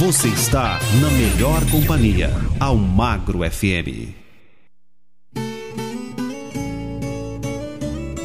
Você 0.00 0.28
está 0.28 0.78
na 0.98 1.10
melhor 1.10 1.60
companhia, 1.70 2.30
Almagro 2.58 3.40
FM. 3.40 4.16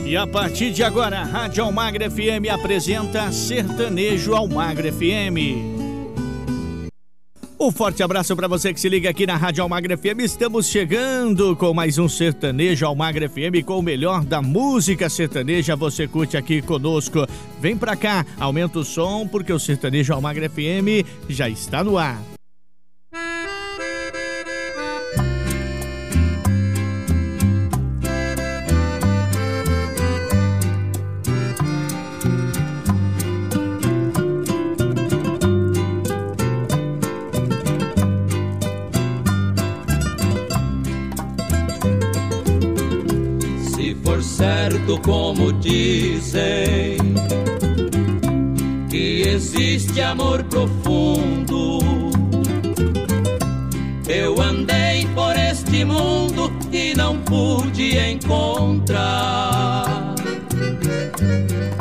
E 0.05 0.15
a 0.15 0.25
partir 0.25 0.71
de 0.71 0.85
agora, 0.85 1.19
a 1.19 1.23
Rádio 1.25 1.65
Almagro 1.65 2.09
FM 2.09 2.49
apresenta 2.49 3.29
Sertanejo 3.29 4.33
Almagro 4.33 4.88
FM. 4.89 5.74
Um 7.65 7.71
forte 7.71 8.03
abraço 8.03 8.35
para 8.35 8.47
você 8.47 8.71
que 8.71 8.79
se 8.79 8.87
liga 8.87 9.09
aqui 9.09 9.25
na 9.25 9.35
Rádio 9.35 9.63
Almagra 9.63 9.97
FM. 9.97 10.19
Estamos 10.19 10.67
chegando 10.67 11.55
com 11.55 11.73
mais 11.73 11.97
um 11.97 12.07
Sertanejo 12.07 12.85
Almagra 12.85 13.27
FM 13.27 13.65
com 13.65 13.79
o 13.79 13.81
melhor 13.81 14.23
da 14.23 14.39
música 14.39 15.09
sertaneja. 15.09 15.75
Você 15.75 16.07
curte 16.07 16.38
aqui 16.38 16.61
conosco. 16.61 17.25
Vem 17.59 17.75
pra 17.75 17.95
cá, 17.95 18.23
aumenta 18.39 18.77
o 18.77 18.83
som 18.83 19.27
porque 19.27 19.51
o 19.51 19.57
Sertanejo 19.57 20.13
Almagra 20.13 20.47
FM 20.47 21.09
já 21.27 21.49
está 21.49 21.83
no 21.83 21.97
ar. 21.97 22.34
Certo 44.95 44.99
como 45.02 45.52
dizem 45.54 46.98
que 48.90 49.21
existe 49.27 50.02
amor 50.02 50.44
profundo. 50.44 51.80
Eu 54.08 54.41
andei 54.41 55.05
por 55.13 55.35
este 55.35 55.84
mundo 55.84 56.52
e 56.71 56.93
não 56.96 57.18
pude 57.21 57.98
encontrar. 57.98 59.85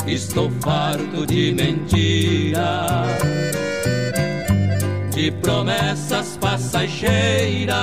Estou 0.06 0.51
farto 0.61 1.27
de 1.27 1.53
mentira, 1.53 3.05
de 5.12 5.31
promessas 5.33 6.39
passageiras 6.39 7.75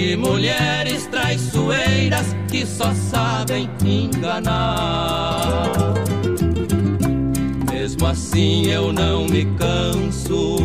de 0.00 0.16
mulheres 0.16 1.06
traiçoeiras 1.08 2.34
que 2.50 2.64
só 2.64 2.90
sabem 2.94 3.68
enganar. 3.84 5.70
Mesmo 7.70 8.06
assim 8.06 8.66
eu 8.66 8.94
não 8.94 9.26
me 9.26 9.44
canso 9.58 10.56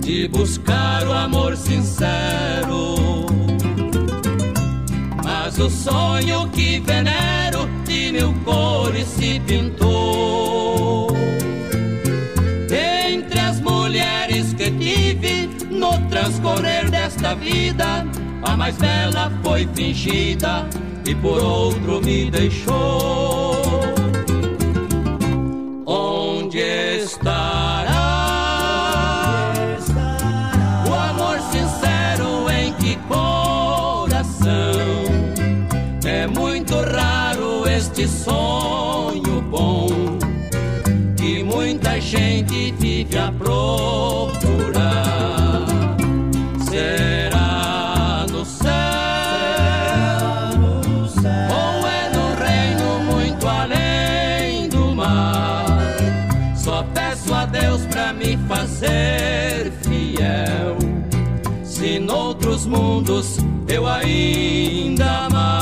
de 0.00 0.28
buscar 0.28 1.08
o 1.08 1.12
amor 1.12 1.56
sincero. 1.56 3.26
Mas 5.24 5.58
o 5.58 5.68
sonho 5.68 6.48
que 6.50 6.78
venero 6.78 7.68
de 7.84 8.12
mil 8.12 8.32
cores 8.44 9.08
se 9.08 9.40
pintou. 9.40 10.47
Transcorrer 16.38 16.90
desta 16.90 17.34
vida, 17.34 18.06
a 18.42 18.56
mais 18.56 18.76
bela 18.76 19.30
foi 19.42 19.68
fingida 19.74 20.66
e 21.04 21.14
por 21.14 21.42
outro 21.42 22.00
me 22.00 22.30
deixou. 22.30 23.56
Onde 25.84 26.58
estará, 26.58 27.92
o 30.88 30.94
amor 30.94 31.40
sincero 31.50 32.50
em 32.50 32.72
que 32.74 32.96
coração? 33.08 34.52
É 36.04 36.26
muito 36.26 36.74
raro 36.74 37.68
este 37.68 38.06
sonho 38.06 39.42
bom 39.50 39.88
que 41.16 41.42
muita 41.42 42.00
gente 42.00 42.72
vive 42.78 43.18
a 43.18 43.32
procurar. 43.32 44.37
Mundos 62.68 63.38
eu 63.66 63.86
ainda 63.86 65.26
amar. 65.26 65.58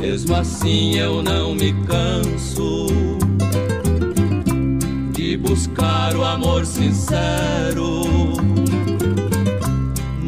Mesmo 0.00 0.34
assim 0.34 0.94
eu 0.96 1.22
não 1.22 1.54
me 1.54 1.72
canso 1.86 2.25
buscar 5.56 6.14
o 6.14 6.22
amor 6.22 6.66
sincero. 6.66 8.02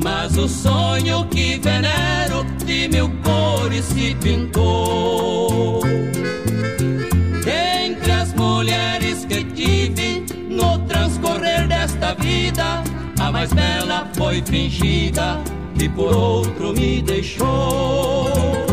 Mas 0.02 0.38
o 0.38 0.48
sonho 0.48 1.26
que 1.26 1.58
venero 1.58 2.44
de 2.64 2.88
mil 2.88 3.10
cores 3.22 3.84
se 3.84 4.14
pintou. 4.14 5.82
Entre 7.46 8.12
as 8.12 8.32
mulheres 8.32 9.26
que 9.26 9.44
tive 9.44 10.24
no 10.48 10.78
transcorrer 10.86 11.68
desta 11.68 12.14
vida, 12.14 12.82
a 13.20 13.30
mais 13.30 13.52
bela 13.52 14.08
foi 14.16 14.42
fingida 14.42 15.38
e 15.78 15.88
por 15.90 16.16
outro 16.16 16.72
me 16.72 17.02
deixou. 17.02 18.67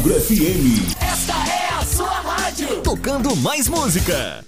Almagro 0.00 0.18
FM. 0.18 0.96
Esta 0.98 1.32
é 1.32 1.78
a 1.78 1.84
sua 1.84 2.08
rádio. 2.08 2.80
Tocando 2.80 3.36
mais 3.36 3.68
música. 3.68 4.42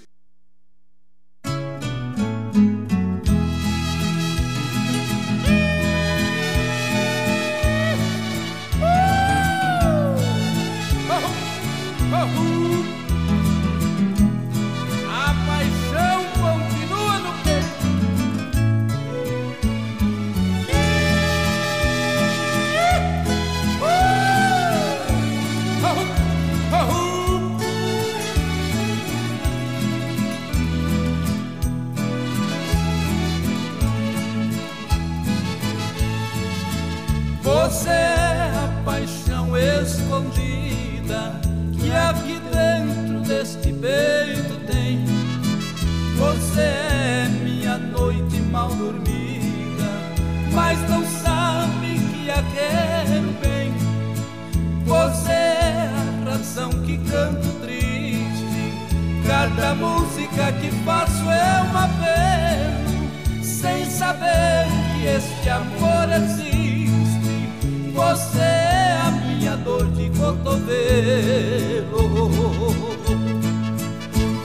Existe. 66.17 67.93
Você 67.95 68.39
é 68.39 68.99
a 69.03 69.11
minha 69.11 69.57
dor 69.57 69.87
de 69.93 70.11
cotovelo. 70.11 71.99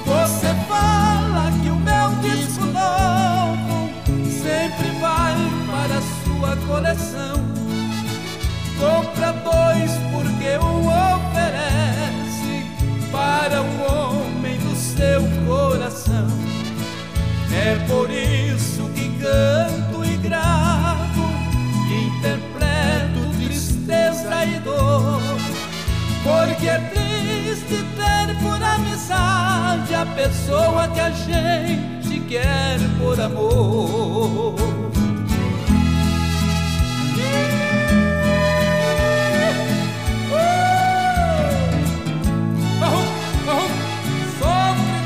Você 0.06 0.54
fala 0.68 1.52
que 1.62 1.70
o 1.70 1.76
meu 1.76 2.10
disco 2.22 2.66
novo 2.66 3.90
sempre 4.42 4.90
vai 5.00 5.36
para 5.68 6.02
sua 6.24 6.56
coleção. 6.68 7.38
Compra 8.80 9.32
dois 9.32 9.92
porque 10.12 10.58
um 10.64 10.88
oferece 11.16 12.66
para 13.12 13.62
o 13.62 13.82
homem 13.92 14.58
do 14.60 14.76
seu 14.76 15.22
coração. 15.46 16.28
É 17.52 17.76
por 17.88 18.10
isso 18.12 18.37
pessoa 30.16 30.88
que 30.90 31.00
a 31.00 31.10
gente 31.10 32.20
quer 32.22 32.78
por 33.00 33.20
amor. 33.20 34.56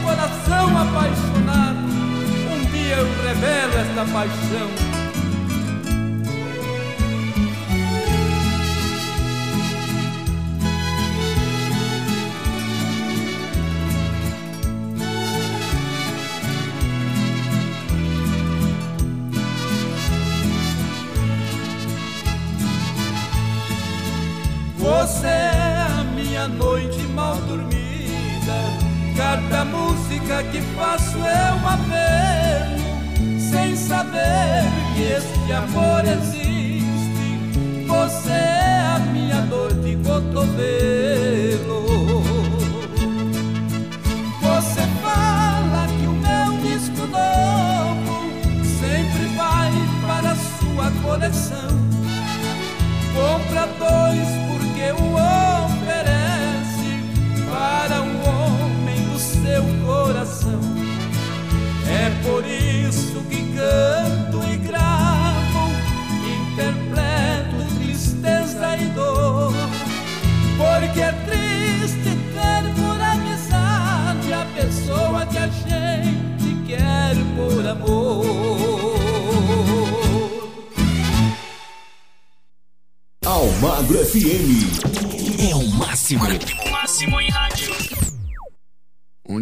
Coração 0.03 0.77
apaixonado, 0.77 1.80
um 2.51 2.71
dia 2.71 2.98
eu 2.98 3.07
revelo 3.24 3.77
esta 3.77 4.06
paixão. 4.12 4.91
Música 30.31 30.44
que 30.51 30.62
faço 30.75 31.18
um 31.18 31.68
apelo, 31.68 32.80
sem 33.38 33.75
saber 33.75 34.63
que 34.95 35.01
este 35.01 35.51
amor 35.51 36.04
existe. 36.06 37.86
Você 37.88 38.31
é 38.31 38.95
a 38.95 39.00
minha 39.12 39.42
dor 39.42 39.74
de 39.74 39.95
cotovelo. 39.98 41.86
Você 44.42 44.81
fala 45.04 45.88
que 46.00 46.07
o 46.07 46.13
meu 46.13 46.57
disco 46.62 47.07
novo 47.07 48.31
sempre 48.80 49.25
vai 49.36 49.72
para 50.01 50.36
sua 50.36 50.92
coleção. 51.04 51.81
Compra 53.13 53.68
dois 53.77 54.41
por 62.24 62.46
isso 62.46 63.22
que 63.30 63.42
canto 63.56 64.44
e 64.48 64.58
gravo, 64.58 65.72
interpreto 66.26 67.62
tristeza 67.80 68.78
e 68.78 68.86
dor. 68.90 69.54
Porque 70.58 71.02
é 71.02 71.12
triste 71.26 72.16
ter 72.34 72.64
por 72.76 73.02
amizade 73.02 74.34
a 74.34 74.46
pessoa 74.56 75.26
que 75.26 75.38
a 75.38 75.48
gente 75.48 76.56
quer 76.68 77.16
por 77.36 77.68
amor. 77.68 78.92
Almagro 83.26 84.06
FM. 84.06 85.50
É 85.50 85.56
o 85.56 85.68
máximo. 85.70 86.26
Máximo 86.72 87.20
em 87.20 87.30
rádio. 87.30 87.71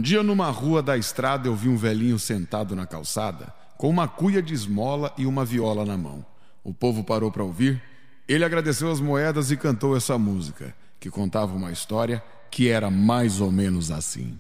Dia 0.10 0.24
numa 0.24 0.50
rua 0.50 0.82
da 0.82 0.98
estrada 0.98 1.48
eu 1.48 1.56
vi 1.56 1.70
um 1.70 1.78
velhinho 1.78 2.18
sentado 2.18 2.76
na 2.76 2.88
calçada 2.88 3.54
com 3.78 3.88
uma 3.88 4.08
cuia 4.08 4.42
de 4.42 4.56
esmola 4.56 5.14
e 5.16 5.28
uma 5.28 5.46
viola 5.46 5.86
na 5.86 5.96
mão. 5.96 6.26
O 6.64 6.74
povo 6.74 7.04
parou 7.04 7.32
para 7.32 7.44
ouvir. 7.44 7.80
Ele 8.28 8.44
agradeceu 8.44 8.90
as 8.90 9.00
moedas 9.00 9.52
e 9.52 9.56
cantou 9.56 9.96
essa 9.96 10.18
música, 10.18 10.76
que 11.00 11.12
contava 11.12 11.56
uma 11.56 11.72
história 11.72 12.24
que 12.50 12.70
era 12.70 12.90
mais 12.90 13.40
ou 13.40 13.52
menos 13.52 13.92
assim. 13.92 14.40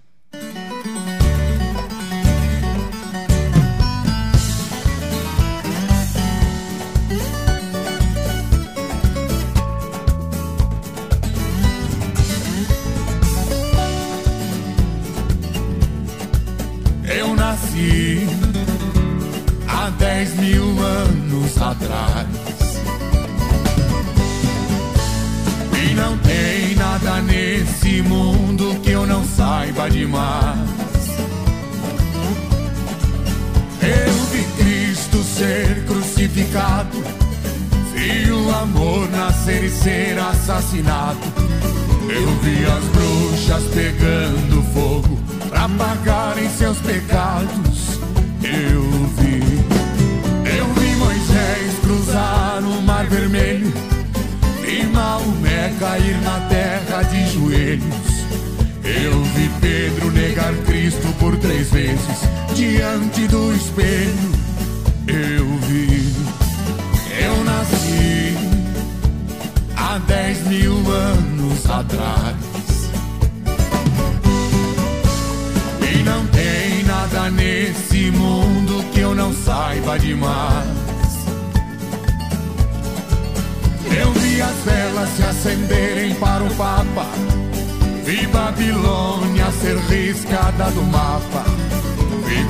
Babilônia 88.59 89.49
ser 89.54 89.78
riscada 89.78 90.66
do 90.71 90.83
mapa. 90.83 91.45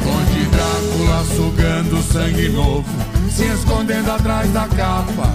Conde 0.03 0.45
Drácula 0.49 1.23
sugando 1.35 2.01
sangue 2.01 2.49
novo, 2.49 2.89
se 3.29 3.45
escondendo 3.45 4.11
atrás 4.11 4.51
da 4.51 4.67
capa. 4.69 5.29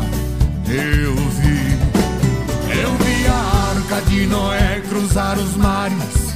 Eu 0.66 1.14
vi, 1.14 1.78
eu 2.82 2.90
vi 3.04 3.26
a 3.28 3.70
arca 3.70 4.02
de 4.10 4.26
Noé 4.26 4.82
cruzar 4.88 5.38
os 5.38 5.54
mares. 5.56 6.34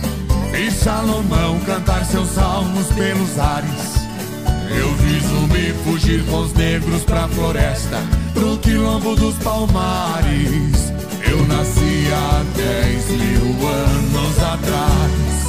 Vi 0.53 0.71
Salomão 0.71 1.59
cantar 1.67 2.05
seus 2.05 2.29
salmos 2.29 2.87
pelos 2.93 3.37
ares. 3.41 4.07
Eu 4.71 4.95
vi 4.95 5.19
zumbi 5.19 5.75
fugir 5.83 6.25
com 6.27 6.43
os 6.43 6.53
negros 6.53 7.03
pra 7.03 7.27
floresta, 7.27 8.01
pro 8.35 8.57
quilombo 8.59 9.17
dos 9.17 9.35
palmares. 9.39 10.98
Há 12.11 12.43
dez 12.57 13.11
mil 13.11 13.67
anos 13.69 14.39
atrás. 14.39 15.48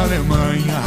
Alemanha. 0.00 0.80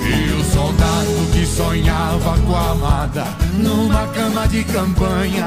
E 0.00 0.32
o 0.32 0.44
soldado 0.44 1.32
que 1.32 1.44
sonhava 1.44 2.38
com 2.38 2.54
a 2.54 2.70
amada 2.70 3.24
numa 3.54 4.06
cama 4.08 4.46
de 4.46 4.64
campanha. 4.64 5.46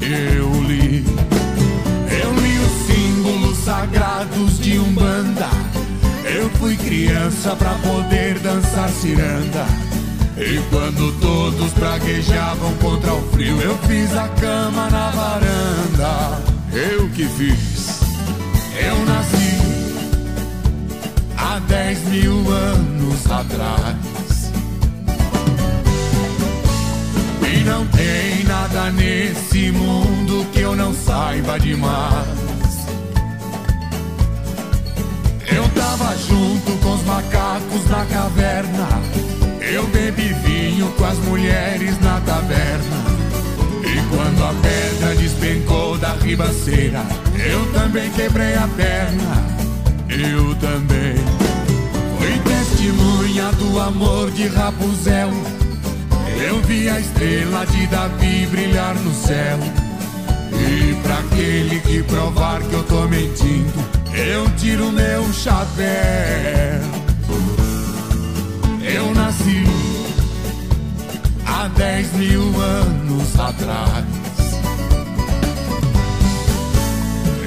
Eu 0.00 0.62
li, 0.62 1.04
eu 2.22 2.34
li 2.34 2.58
os 2.58 2.86
símbolos 2.86 3.58
sagrados 3.58 4.58
de 4.58 4.78
Umbanda. 4.78 5.48
Eu 6.24 6.48
fui 6.50 6.76
criança 6.76 7.54
pra 7.56 7.74
poder 7.74 8.38
dançar 8.38 8.88
ciranda. 8.90 9.66
E 10.36 10.60
quando 10.70 11.12
todos 11.20 11.72
praguejavam 11.72 12.74
contra 12.74 13.12
o 13.12 13.22
frio, 13.30 13.60
eu 13.60 13.76
fiz 13.78 14.16
a 14.16 14.28
cama 14.28 14.88
na 14.90 15.10
varanda. 15.10 16.42
Eu 16.72 17.08
que 17.10 17.24
fiz, 17.26 18.00
eu 18.76 19.04
nasci 19.06 19.33
há 21.54 21.58
dez 21.60 22.02
mil 22.08 22.50
anos 22.50 23.30
atrás. 23.30 24.50
E 27.42 27.64
não 27.64 27.86
tem 27.86 28.44
nada 28.44 28.90
nesse 28.90 29.70
mundo 29.70 30.44
que 30.52 30.60
eu 30.60 30.74
não 30.74 30.92
saiba 30.92 31.58
demais. 31.60 32.26
Eu 35.46 35.68
tava 35.68 36.16
junto 36.28 36.72
com 36.82 36.94
os 36.94 37.04
macacos 37.04 37.88
na 37.88 38.04
caverna. 38.06 38.88
Eu 39.60 39.86
bebi 39.88 40.32
vinho 40.44 40.88
com 40.92 41.04
as 41.04 41.18
mulheres 41.18 42.00
na 42.00 42.20
taberna. 42.22 43.04
E 43.82 44.16
quando 44.16 44.44
a 44.44 44.54
pedra 44.60 45.14
despencou 45.14 45.96
da 45.98 46.14
ribanceira, 46.14 47.02
eu 47.36 47.72
também 47.72 48.10
quebrei 48.10 48.54
a 48.54 48.66
perna. 48.76 49.54
Eu 50.08 50.54
também 50.56 51.33
testemunha 52.84 53.50
do 53.52 53.80
amor 53.80 54.30
de 54.32 54.46
Rapunzel. 54.48 55.30
Eu 56.46 56.60
vi 56.62 56.86
a 56.88 57.00
estrela 57.00 57.64
de 57.66 57.86
Davi 57.86 58.46
brilhar 58.50 58.94
no 58.96 59.14
céu. 59.14 59.58
E 60.52 60.94
pra 61.02 61.18
aquele 61.18 61.80
que 61.80 62.02
provar 62.02 62.60
que 62.60 62.74
eu 62.74 62.82
tô 62.84 63.08
mentindo, 63.08 63.72
eu 64.12 64.50
tiro 64.56 64.92
meu 64.92 65.32
chapéu. 65.32 65.84
Eu 68.82 69.14
nasci 69.14 69.64
há 71.46 71.68
dez 71.68 72.12
mil 72.12 72.42
anos 72.60 73.40
atrás. 73.40 74.04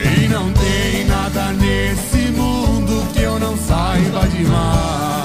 E 0.03 0.27
não 0.29 0.51
tem 0.53 1.06
nada 1.06 1.51
nesse 1.53 2.32
mundo 2.32 3.13
que 3.13 3.22
eu 3.22 3.38
não 3.38 3.56
saiba 3.56 4.27
demais. 4.29 5.17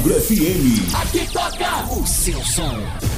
Almagro 0.00 0.14
FM. 0.14 0.94
Aqui 0.94 1.26
toca 1.30 1.92
o 1.92 2.06
seu 2.06 2.42
som. 2.42 3.09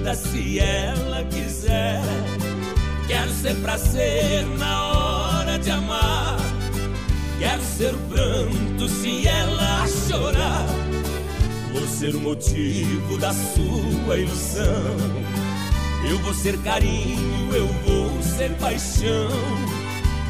Vida 0.00 0.14
se 0.14 0.58
ela 0.58 1.22
quiser. 1.24 2.00
Quero 3.06 3.30
ser 3.32 3.54
prazer 3.56 4.46
na 4.58 4.86
hora 4.86 5.58
de 5.58 5.70
amar. 5.70 6.38
Quero 7.38 7.62
ser 7.62 7.94
o 7.94 7.98
pranto 8.08 8.88
se 8.88 9.26
ela 9.26 9.86
chorar. 10.08 10.66
Vou 11.72 11.86
ser 11.86 12.14
o 12.14 12.20
motivo 12.20 13.18
da 13.18 13.34
sua 13.34 14.16
ilusão. 14.16 14.96
Eu 16.08 16.18
vou 16.20 16.32
ser 16.32 16.56
carinho, 16.62 17.54
eu 17.54 17.66
vou 17.84 18.22
ser 18.22 18.52
paixão. 18.56 19.28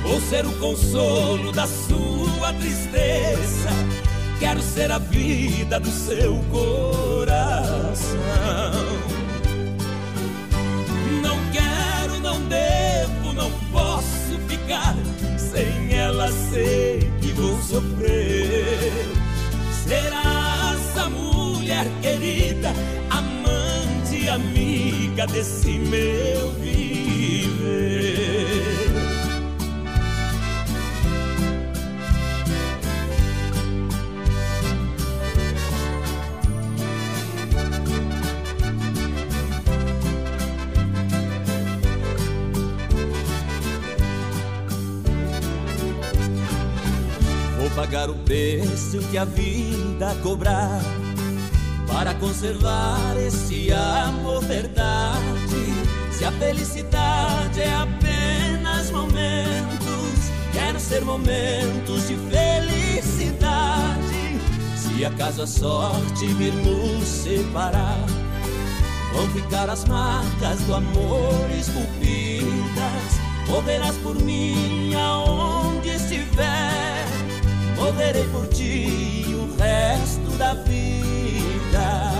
Vou 0.02 0.20
ser 0.20 0.44
o 0.46 0.52
consolo 0.58 1.52
da 1.52 1.66
sua 1.66 2.52
tristeza. 2.54 3.70
Quero 4.40 4.60
ser 4.62 4.90
a 4.90 4.98
vida 4.98 5.78
do 5.78 5.90
seu 5.90 6.42
coração. 6.50 8.10
Devo, 12.50 13.33
não 13.33 13.50
posso 13.73 14.38
ficar. 14.49 14.95
Sem 15.38 15.97
ela 15.97 16.30
sei 16.50 17.11
que 17.21 17.33
vou 17.33 17.57
sofrer. 17.62 18.92
Será 19.87 20.75
essa 20.75 21.09
mulher 21.09 21.87
querida, 22.02 22.73
amante, 23.09 24.28
amiga 24.28 25.26
desse 25.26 25.78
meu 25.78 26.50
viver. 26.61 27.89
Preço 48.70 48.98
que 49.10 49.18
a 49.18 49.24
vida 49.24 50.16
cobrar 50.22 50.80
para 51.88 52.14
conservar 52.14 53.16
esse 53.16 53.72
amor 53.72 54.44
verdade. 54.44 55.66
Se 56.12 56.24
a 56.24 56.30
felicidade 56.32 57.60
é 57.60 57.74
apenas 57.74 58.90
momentos, 58.92 60.30
quero 60.52 60.78
ser 60.78 61.04
momentos 61.04 62.06
de 62.06 62.16
felicidade. 62.30 63.40
Se 64.76 65.04
acaso 65.04 65.42
a 65.42 65.46
sorte 65.46 66.26
vir 66.34 66.52
nos 66.52 67.08
separar, 67.08 67.98
vão 69.12 69.26
ficar 69.30 69.68
as 69.68 69.84
marcas 69.86 70.60
do 70.60 70.74
amor 70.74 71.50
esculpidas. 71.58 73.20
Morrerás 73.48 73.96
por 73.96 74.14
mim 74.14 74.94
aonde 74.94 75.88
estiver. 75.88 76.79
Morrerei 77.80 78.25
por 78.25 78.46
ti 78.49 79.25
o 79.34 79.56
resto 79.58 80.30
da 80.37 80.52
vida. 80.52 82.12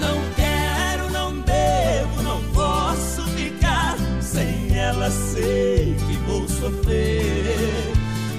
Não 0.00 0.18
quero, 0.34 1.10
não 1.10 1.38
devo, 1.42 2.22
não 2.22 2.42
posso 2.44 3.22
ficar. 3.36 3.98
Sem 4.22 4.74
ela 4.74 5.10
sei 5.10 5.94
que 5.94 6.16
vou 6.26 6.48
sofrer. 6.48 7.92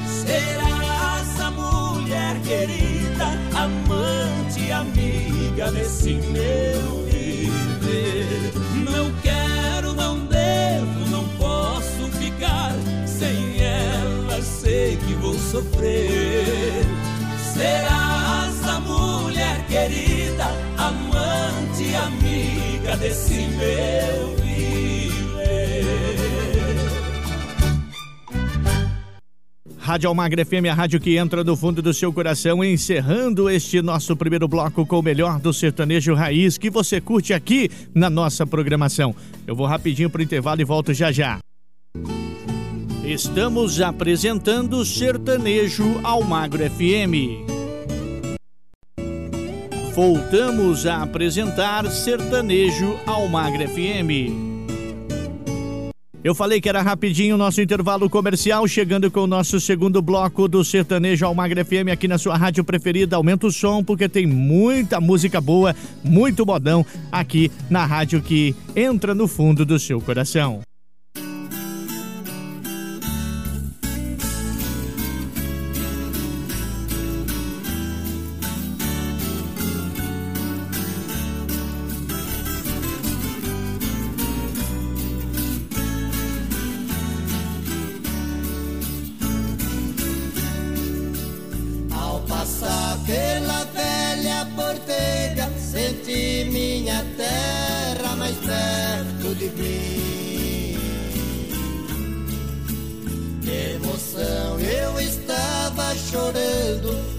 Será 0.08 1.20
essa 1.22 1.52
mulher 1.52 2.42
querida, 2.42 3.26
amante, 3.56 4.72
amiga 4.72 5.72
desse 5.72 6.14
meu 6.14 7.06
viver. 7.06 8.52
Não 8.84 9.12
quero, 9.22 9.31
sofrer. 15.52 16.86
Serás 17.54 18.68
a 18.68 18.80
mulher 18.80 19.66
querida, 19.68 20.46
amante, 20.78 21.94
amiga 21.94 22.96
desse 22.98 23.34
meu 23.34 24.42
Rádio 29.78 30.08
Almagra 30.08 30.46
FM, 30.46 30.70
a 30.70 30.74
rádio 30.74 31.02
que 31.02 31.18
entra 31.18 31.44
no 31.44 31.58
fundo 31.58 31.82
do 31.82 31.94
seu 31.94 32.14
coração, 32.14 32.64
encerrando 32.64 33.50
este 33.50 33.82
nosso 33.82 34.16
primeiro 34.16 34.48
bloco 34.48 34.86
com 34.86 35.00
o 35.00 35.02
melhor 35.02 35.38
do 35.38 35.52
sertanejo 35.52 36.14
raiz 36.14 36.58
que 36.58 36.70
você 36.70 37.02
curte 37.02 37.34
aqui 37.34 37.70
na 37.94 38.10
nossa 38.10 38.46
programação. 38.48 39.14
Eu 39.46 39.54
vou 39.54 39.66
rapidinho 39.66 40.10
pro 40.10 40.22
intervalo 40.22 40.62
e 40.62 40.64
volto 40.64 40.94
já 40.94 41.12
já. 41.12 41.40
Estamos 43.12 43.82
apresentando 43.82 44.86
Sertanejo 44.86 46.00
Almagro 46.02 46.64
FM. 46.64 47.44
Voltamos 49.94 50.86
a 50.86 51.04
apresentar 51.04 51.92
Sertanejo 51.92 52.98
Almagro 53.06 53.68
FM. 53.68 54.32
Eu 56.24 56.34
falei 56.34 56.62
que 56.62 56.70
era 56.70 56.82
rapidinho 56.82 57.36
o 57.36 57.38
nosso 57.38 57.60
intervalo 57.60 58.10
comercial, 58.10 58.66
chegando 58.66 59.12
com 59.12 59.20
o 59.24 59.28
nosso 59.28 59.60
segundo 59.60 60.02
bloco 60.02 60.48
do 60.48 60.64
Sertanejo 60.64 61.26
Almagra 61.26 61.66
FM 61.66 61.92
aqui 61.92 62.08
na 62.08 62.18
sua 62.18 62.38
rádio 62.38 62.64
preferida. 62.64 63.18
Aumenta 63.18 63.46
o 63.46 63.52
som 63.52 63.84
porque 63.84 64.08
tem 64.08 64.26
muita 64.26 65.02
música 65.02 65.42
boa, 65.42 65.76
muito 66.02 66.46
modão 66.46 66.86
aqui 67.12 67.52
na 67.70 67.86
rádio 67.86 68.22
que 68.22 68.56
entra 68.74 69.14
no 69.14 69.28
fundo 69.28 69.66
do 69.66 69.78
seu 69.78 70.00
coração. 70.00 70.62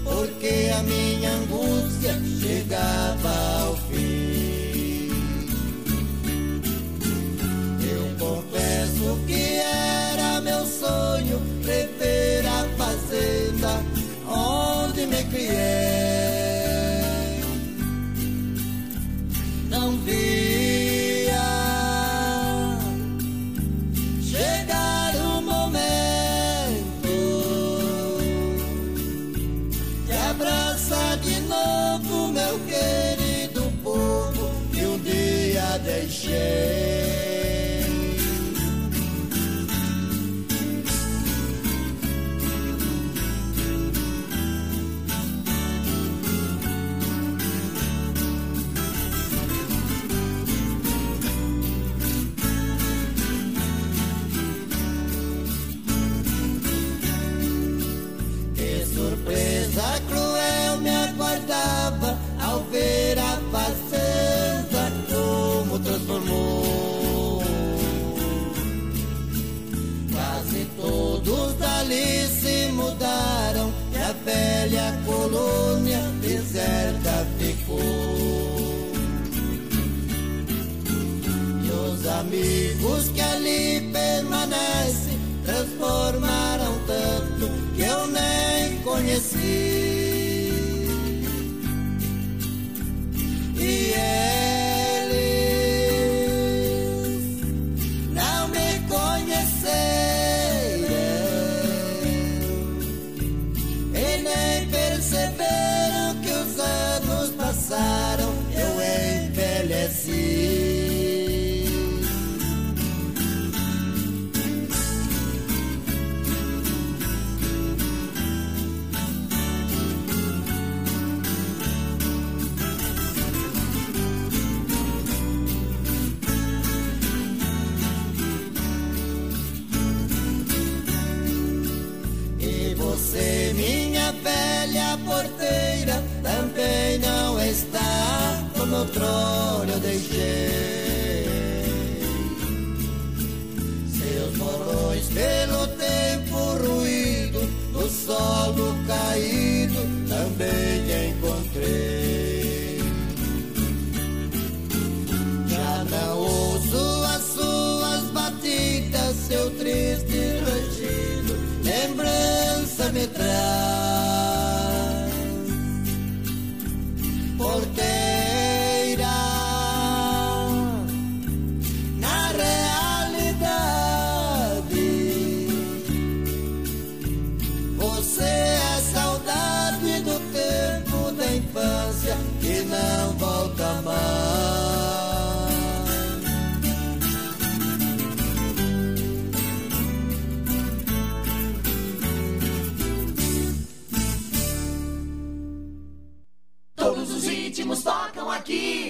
Porteira 0.03 0.81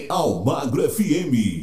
Almagro 0.09 0.83
FM. 0.89 1.62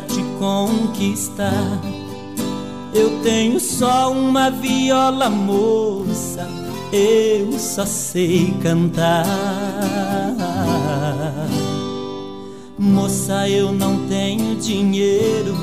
te 0.00 0.22
conquistar. 0.38 1.80
Eu 2.92 3.22
tenho 3.22 3.58
só 3.58 4.12
uma 4.12 4.50
viola 4.50 5.30
moça, 5.30 6.46
eu 6.92 7.58
só 7.58 7.86
sei 7.86 8.54
cantar. 8.62 9.24
Moça, 12.78 13.48
eu 13.48 13.72
não 13.72 14.06
tenho 14.06 14.56
dinheiro, 14.56 15.56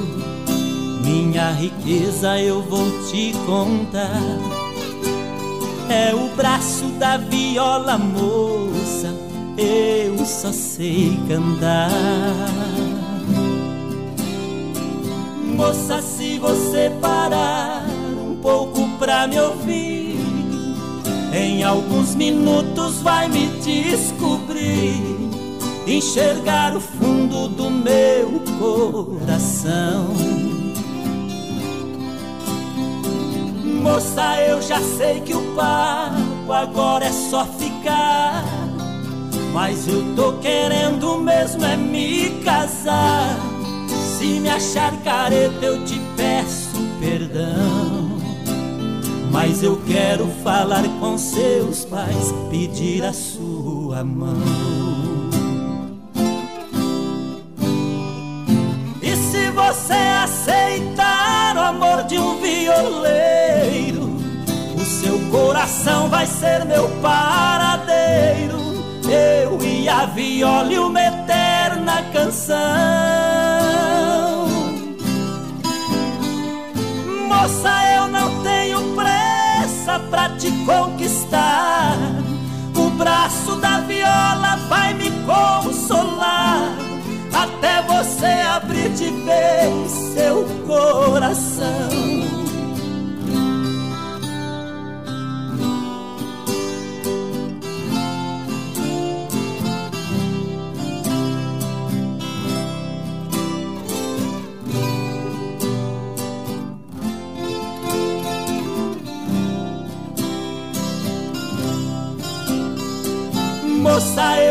minha 1.04 1.52
riqueza 1.52 2.39
eu 2.39 2.63
vou 2.63 2.89
te 3.12 3.34
contar. 3.46 4.22
É 5.89 6.15
o 6.15 6.36
braço 6.36 6.86
da 6.98 7.18
viola 7.18 8.00
moça, 8.00 9.13
eu 9.58 10.26
só 10.26 10.52
sei 10.52 11.20
cantar. 11.28 12.64
Moça, 15.56 16.02
se 16.02 16.38
você 16.38 16.91
parar 17.00 17.86
um 18.20 18.36
pouco 18.41 18.89
pra 19.00 19.26
me 19.26 19.39
ouvir, 19.39 20.20
em 21.34 21.63
alguns 21.63 22.13
minutos 22.13 23.02
vai 23.02 23.30
me 23.30 23.48
descobrir, 23.63 25.02
enxergar 25.88 26.76
o 26.76 26.82
fundo 26.82 27.48
do 27.48 27.70
meu 27.70 28.41
coração. 28.60 30.13
Moça, 33.82 34.41
eu 34.41 34.62
já 34.62 34.82
sei 34.82 35.22
que 35.22 35.34
o 35.34 35.56
papo 35.56 36.52
agora 36.52 37.06
é 37.06 37.13
só 37.13 37.46
ficar. 37.46 38.44
Mas 39.54 39.88
eu 39.88 40.04
tô 40.18 40.34
querendo 40.39 41.18
mesmo 41.18 41.63
é 41.63 41.78
me 41.78 42.41
casar. 42.44 43.55
Se 44.26 44.40
me 44.40 44.50
achar 44.50 44.92
careta, 45.04 45.64
eu 45.64 45.86
te 45.86 46.02
peço 46.18 46.76
perdão. 47.00 48.18
Mas 49.32 49.62
eu 49.62 49.80
quero 49.86 50.26
falar 50.44 50.82
com 51.00 51.16
seus 51.16 51.86
pais, 51.86 52.34
pedir 52.50 53.06
a 53.06 53.14
sua 53.14 54.04
mão. 54.04 54.42
E 59.00 59.16
se 59.16 59.52
você 59.52 59.94
aceitar 59.94 61.56
o 61.56 61.60
amor 61.60 62.06
de 62.06 62.18
um 62.18 62.42
violeiro, 62.42 64.10
o 64.76 64.84
seu 64.84 65.20
coração 65.30 66.10
vai 66.10 66.26
ser 66.26 66.66
meu 66.66 66.90
paradeiro. 67.00 68.58
Eu 69.08 69.62
e 69.62 69.88
a 69.88 70.08
viola 70.08 70.74
e 70.74 70.80
uma 70.80 71.00
eterna 71.00 72.02
canção. 72.12 73.55
Pra 80.15 80.30
te 80.38 80.49
conquistar. 80.65 81.97
O 82.73 82.89
braço 82.91 83.58
da 83.58 83.80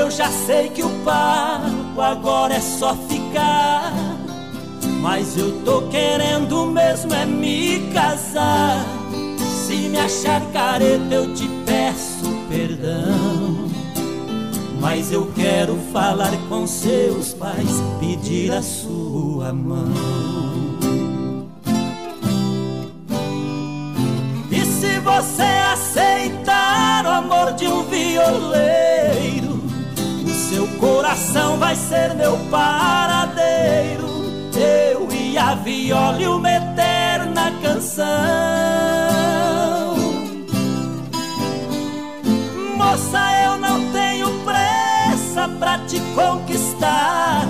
eu 0.04 0.10
já 0.10 0.30
sei 0.30 0.68
que 0.68 0.82
o 0.82 0.90
papo 1.02 1.98
agora 1.98 2.54
é 2.54 2.60
só 2.60 2.94
ficar. 2.94 3.90
Mas 5.00 5.36
eu 5.38 5.62
tô 5.64 5.88
querendo 5.88 6.66
mesmo 6.66 7.14
é 7.14 7.24
me 7.24 7.90
casar. 7.92 8.84
Se 9.66 9.76
me 9.88 9.98
achar 9.98 10.42
careta, 10.52 11.14
eu 11.14 11.34
te 11.34 11.48
peço 11.64 12.26
perdão. 12.50 13.70
Mas 14.78 15.10
eu 15.10 15.32
quero 15.34 15.78
falar 15.90 16.32
com 16.50 16.66
seus 16.66 17.32
pais, 17.32 17.82
pedir 17.98 18.52
a 18.52 18.60
sua 18.60 19.54
mão. 19.54 19.90
E 24.50 24.60
se 24.66 24.98
você 24.98 25.42
aceitar 25.72 27.06
o 27.06 27.08
amor 27.08 27.52
de 27.54 27.66
um 27.66 27.84
violeiro, 27.84 28.93
coração 30.78 31.58
vai 31.58 31.74
ser 31.74 32.14
meu 32.14 32.36
paradeiro. 32.50 34.04
Eu 34.56 35.08
e 35.12 35.36
a 35.36 35.54
viola 35.54 36.22
e 36.22 36.26
uma 36.26 36.50
eterna 36.50 37.52
canção. 37.62 38.04
Moça, 42.76 43.18
eu 43.44 43.58
não 43.58 43.92
tenho 43.92 44.28
pressa 44.44 45.48
pra 45.58 45.78
te 45.86 46.00
conquistar. 46.14 47.46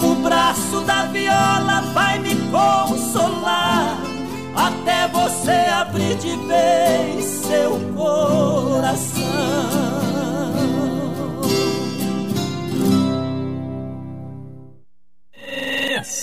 O 0.00 0.14
braço 0.16 0.80
da 0.86 1.04
viola 1.04 1.82
vai 1.92 2.18
me 2.18 2.34
consolar. 2.50 3.98
Até 4.54 5.08
você 5.08 5.70
abrir 5.72 6.16
de 6.16 6.36
vez 6.46 7.24
seu 7.24 7.80
coração. 7.96 10.09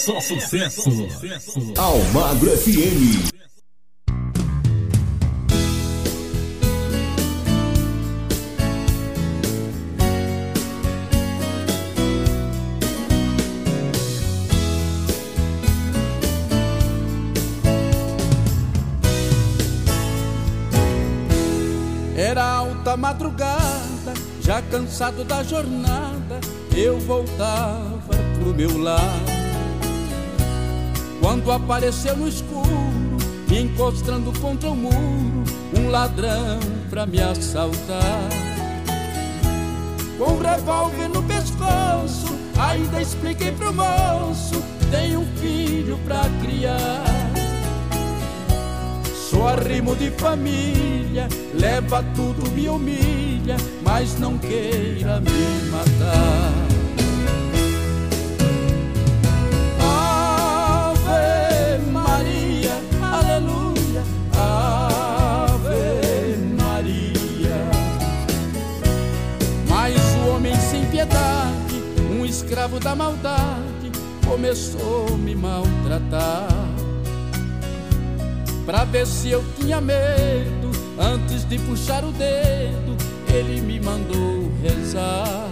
Só 0.07 0.21
sucesso. 0.21 0.89
Almagro 1.77 2.49
FM. 2.57 3.27
Era 22.15 22.45
alta 22.45 22.95
madrugada, 22.95 24.13
já 24.41 24.61
cansado 24.61 25.25
da 25.25 25.43
jornada, 25.43 26.39
eu 26.73 26.97
voltava 26.97 28.15
pro 28.39 28.55
meu 28.55 28.77
lar. 28.77 29.36
Quando 31.19 31.51
apareceu 31.51 32.15
no 32.15 32.27
escuro, 32.27 32.87
me 33.47 33.61
encostando 33.61 34.31
contra 34.39 34.69
o 34.69 34.75
muro, 34.75 35.43
um 35.77 35.89
ladrão 35.89 36.59
pra 36.89 37.05
me 37.05 37.19
assaltar. 37.19 38.29
Com 40.17 40.33
um 40.33 40.39
revólver 40.41 41.09
no 41.09 41.23
pescoço, 41.23 42.27
ainda 42.57 43.01
expliquei 43.01 43.51
pro 43.51 43.73
moço: 43.73 44.61
tenho 44.91 45.21
um 45.21 45.37
filho 45.37 45.97
pra 46.05 46.21
criar. 46.41 47.03
Sou 49.29 49.47
arrimo 49.47 49.95
de 49.95 50.09
família, 50.11 51.27
leva 51.53 52.03
tudo, 52.15 52.49
me 52.51 52.69
humilha, 52.69 53.57
mas 53.83 54.17
não 54.17 54.37
queira 54.37 55.19
me 55.19 55.69
matar. 55.69 56.66
Um 72.09 72.25
escravo 72.25 72.79
da 72.79 72.95
maldade, 72.95 73.91
começou 74.25 75.07
a 75.13 75.17
me 75.17 75.35
maltratar. 75.35 76.47
Pra 78.65 78.83
ver 78.83 79.05
se 79.05 79.29
eu 79.29 79.43
tinha 79.59 79.79
medo, 79.79 80.71
antes 80.99 81.45
de 81.45 81.59
puxar 81.59 82.03
o 82.03 82.11
dedo, 82.11 82.97
ele 83.31 83.61
me 83.61 83.79
mandou 83.79 84.51
rezar. 84.61 85.49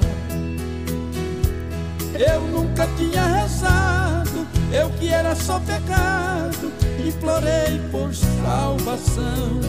Eu 2.17 2.41
nunca 2.41 2.87
tinha 2.97 3.25
rezado, 3.25 4.47
eu 4.73 4.89
que 4.91 5.09
era 5.09 5.35
só 5.35 5.59
pecado, 5.59 6.71
implorei 7.05 7.79
por 7.91 8.13
salvação. 8.15 9.61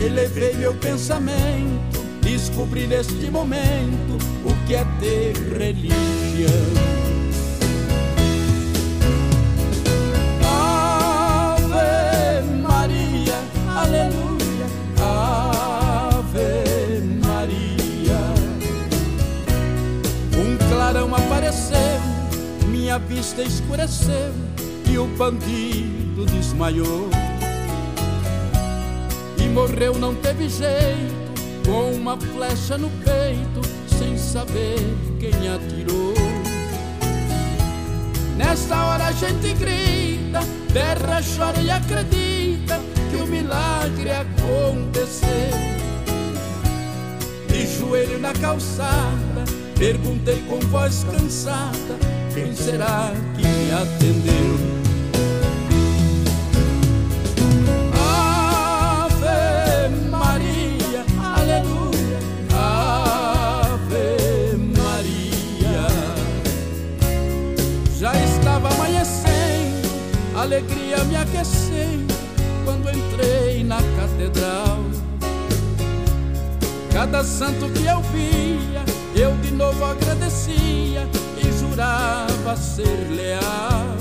Elevei 0.00 0.54
meu 0.54 0.74
pensamento, 0.74 1.97
descobri 2.22 2.86
neste 2.86 3.30
momento 3.30 4.18
o 4.44 4.66
que 4.66 4.74
é 4.74 4.84
ter 5.00 5.32
religião. 5.58 6.98
Aleluia, 13.78 14.66
Ave 15.00 17.00
Maria. 17.24 18.20
Um 20.36 20.56
clarão 20.68 21.14
apareceu, 21.14 22.00
minha 22.66 22.98
vista 22.98 23.40
escureceu 23.42 24.34
e 24.90 24.98
o 24.98 25.06
bandido 25.16 26.26
desmaiou. 26.26 27.08
E 29.38 29.48
morreu, 29.48 29.94
não 29.94 30.12
teve 30.16 30.48
jeito, 30.48 31.14
com 31.68 31.92
uma 31.92 32.16
flecha 32.16 32.78
no 32.78 32.88
peito, 33.04 33.60
sem 33.98 34.16
saber 34.16 34.78
quem 35.20 35.48
atirou. 35.48 36.14
Nesta 38.38 38.86
hora 38.86 39.08
a 39.08 39.12
gente 39.12 39.52
grita, 39.52 40.40
berra, 40.72 41.20
chora 41.36 41.60
e 41.60 41.70
acredita 41.70 42.80
que 43.10 43.16
o 43.16 43.26
milagre 43.26 44.10
aconteceu. 44.10 45.28
De 47.48 47.66
joelho 47.66 48.18
na 48.18 48.32
calçada, 48.32 49.44
perguntei 49.78 50.42
com 50.48 50.58
voz 50.68 51.04
cansada: 51.04 51.98
quem 52.32 52.54
será 52.54 53.12
que 53.36 53.46
me 53.46 53.70
atendeu? 53.72 54.77
Alegria 70.48 71.04
me 71.04 71.14
aquecendo 71.14 72.14
quando 72.64 72.88
entrei 72.88 73.62
na 73.62 73.76
catedral. 73.76 74.78
Cada 76.90 77.22
santo 77.22 77.68
que 77.70 77.84
eu 77.84 78.00
via, 78.00 78.82
eu 79.14 79.36
de 79.42 79.50
novo 79.52 79.84
agradecia 79.84 81.06
e 81.36 81.52
jurava 81.60 82.56
ser 82.56 83.08
leal. 83.10 83.94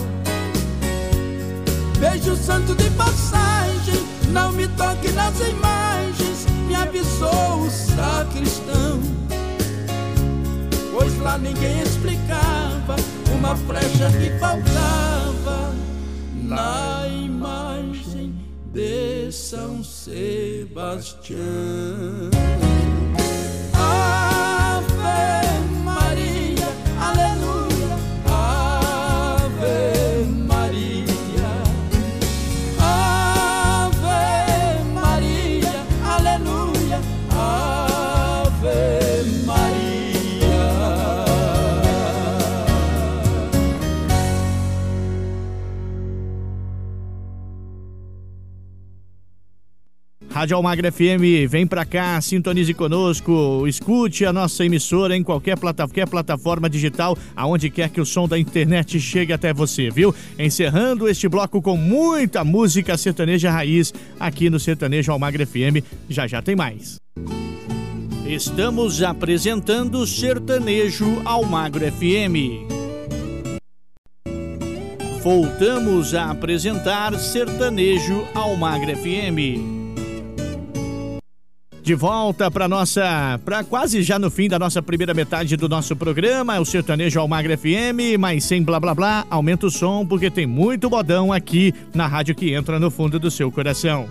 Beijo 1.99 2.35
santo 2.37 2.73
de 2.75 2.89
passagem, 2.91 4.07
não 4.29 4.53
me 4.53 4.69
toque 4.69 5.11
nas 5.11 5.37
imagens, 5.41 6.45
me 6.65 6.75
avisou 6.75 7.59
o 7.59 7.69
sacristão. 7.69 9.01
Pois 10.93 11.19
lá 11.19 11.37
ninguém 11.37 11.81
explicava 11.81 12.95
uma 13.37 13.53
flecha 13.57 14.09
que 14.11 14.29
faltava 14.39 15.86
na 16.47 17.05
imagem 17.07 18.33
de 18.73 19.31
São 19.31 19.83
Sebastião. 19.83 21.37
Rádio 50.37 50.55
Almagra 50.55 50.91
FM, 50.91 51.49
vem 51.49 51.65
pra 51.65 51.83
cá, 51.83 52.21
sintonize 52.21 52.71
conosco, 52.71 53.65
escute 53.67 54.23
a 54.23 54.31
nossa 54.31 54.63
emissora 54.63 55.17
em 55.17 55.23
qualquer, 55.23 55.57
qualquer 55.57 56.07
plataforma 56.07 56.69
digital, 56.69 57.17
aonde 57.35 57.71
quer 57.71 57.89
que 57.89 57.99
o 57.99 58.05
som 58.05 58.27
da 58.27 58.37
internet 58.37 58.99
chegue 58.99 59.33
até 59.33 59.51
você, 59.51 59.89
viu? 59.89 60.13
Encerrando 60.37 61.09
este 61.09 61.27
bloco 61.27 61.59
com 61.59 61.75
muita 61.75 62.43
música 62.43 62.95
sertaneja 62.97 63.49
raiz 63.49 63.91
aqui 64.19 64.47
no 64.47 64.59
Sertanejo 64.59 65.11
Almagra 65.11 65.43
FM. 65.43 65.83
Já 66.07 66.27
já 66.27 66.39
tem 66.39 66.55
mais. 66.55 66.97
Estamos 68.27 69.01
apresentando 69.01 70.05
Sertanejo 70.05 71.19
Almagro 71.25 71.83
FM. 71.91 72.69
Voltamos 75.23 76.13
a 76.13 76.29
apresentar 76.29 77.17
Sertanejo 77.17 78.23
Almagro 78.35 78.95
FM. 78.95 79.76
De 81.87 81.95
volta 81.95 82.51
para 82.51 82.67
nossa, 82.67 83.39
para 83.45 83.63
quase 83.63 84.03
já 84.03 84.19
no 84.19 84.29
fim 84.29 84.49
da 84.49 84.59
nossa 84.59 84.81
primeira 84.81 85.13
metade 85.13 85.55
do 85.55 85.69
nosso 85.69 85.95
programa, 85.95 86.59
o 86.59 86.65
Sertanejo 86.65 87.17
Almagre 87.17 87.55
FM, 87.55 88.19
mas 88.19 88.43
sem 88.43 88.61
blá 88.61 88.77
blá 88.77 88.93
blá, 88.93 89.25
aumenta 89.29 89.67
o 89.67 89.71
som 89.71 90.05
porque 90.05 90.29
tem 90.29 90.45
muito 90.45 90.89
bodão 90.89 91.31
aqui 91.31 91.73
na 91.93 92.05
rádio 92.05 92.35
que 92.35 92.53
entra 92.53 92.77
no 92.77 92.91
fundo 92.91 93.17
do 93.17 93.31
seu 93.31 93.49
coração. 93.49 94.09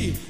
Almagro 0.00 0.29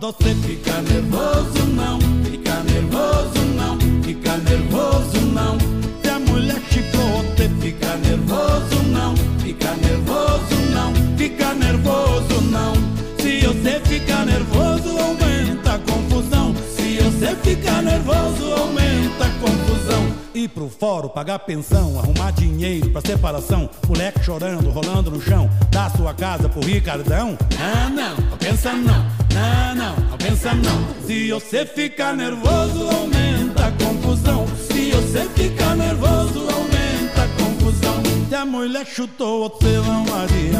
Se 0.00 0.39
pagar 21.20 21.40
pensão, 21.40 21.98
arrumar 21.98 22.30
dinheiro 22.30 22.88
pra 22.88 23.02
separação. 23.02 23.68
Moleque 23.86 24.24
chorando, 24.24 24.70
rolando 24.70 25.10
no 25.10 25.20
chão. 25.20 25.50
Dar 25.70 25.94
sua 25.94 26.14
casa 26.14 26.48
pro 26.48 26.64
Ricardão? 26.64 27.36
Ah, 27.60 27.90
não, 27.90 28.16
não 28.30 28.38
pensa 28.38 28.72
não. 28.72 29.04
Não, 29.34 29.74
não, 29.74 29.96
não 30.08 30.16
pensa 30.16 30.54
não. 30.54 31.06
Se 31.06 31.30
você 31.30 31.66
ficar 31.66 32.16
nervoso, 32.16 32.88
aumenta 32.88 33.66
a 33.66 33.72
confusão. 33.72 34.46
Se 34.66 34.92
você 34.92 35.28
ficar 35.36 35.76
nervoso, 35.76 36.48
aumenta 36.50 37.22
a 37.22 37.28
confusão. 37.44 38.02
Se 38.26 38.34
a 38.34 38.46
mulher 38.46 38.86
chutou, 38.86 39.46
você 39.50 39.76
não 39.76 40.04
adianta 40.22 40.59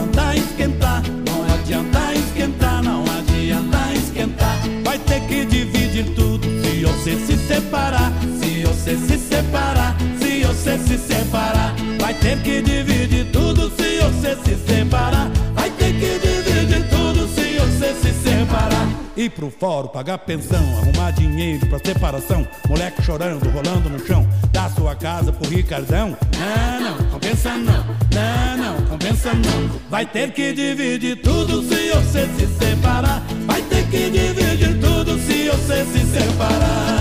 você 10.70 10.78
se 10.78 10.98
separar. 10.98 11.74
Vai 12.00 12.14
ter 12.14 12.40
que 12.42 12.62
dividir 12.62 13.26
tudo 13.32 13.70
se 13.70 13.98
você 13.98 14.36
se 14.36 14.56
separar. 14.66 15.28
Vai 15.54 15.70
ter 15.70 15.92
que 15.94 16.18
dividir 16.18 16.88
tudo 16.88 17.26
se 17.28 17.58
você 17.58 17.94
se 17.94 18.12
separar. 18.22 18.88
Ir 19.16 19.30
pro 19.30 19.50
fórum, 19.50 19.88
pagar 19.88 20.18
pensão, 20.18 20.62
arrumar 20.78 21.10
dinheiro 21.10 21.66
pra 21.66 21.78
separação. 21.78 22.46
Moleque 22.68 23.02
chorando, 23.02 23.50
rolando 23.50 23.90
no 23.90 24.06
chão. 24.06 24.26
Dar 24.52 24.70
sua 24.70 24.94
casa 24.94 25.32
pro 25.32 25.50
Ricardão? 25.50 26.16
Não, 26.38 26.80
não, 26.80 27.10
compensa 27.10 27.56
não. 27.56 27.84
Não, 28.14 28.56
não, 28.56 28.86
compensa 28.86 29.32
não. 29.34 29.80
Vai 29.90 30.06
ter 30.06 30.32
que 30.32 30.52
dividir 30.52 31.20
tudo 31.20 31.62
se 31.62 31.90
você 31.90 32.28
se 32.38 32.46
separar. 32.58 33.22
Vai 33.46 33.60
ter 33.62 33.84
que 33.88 34.10
dividir 34.10 34.78
tudo 34.80 35.18
se 35.18 35.48
você 35.48 35.84
se 35.84 36.06
separar. 36.06 36.99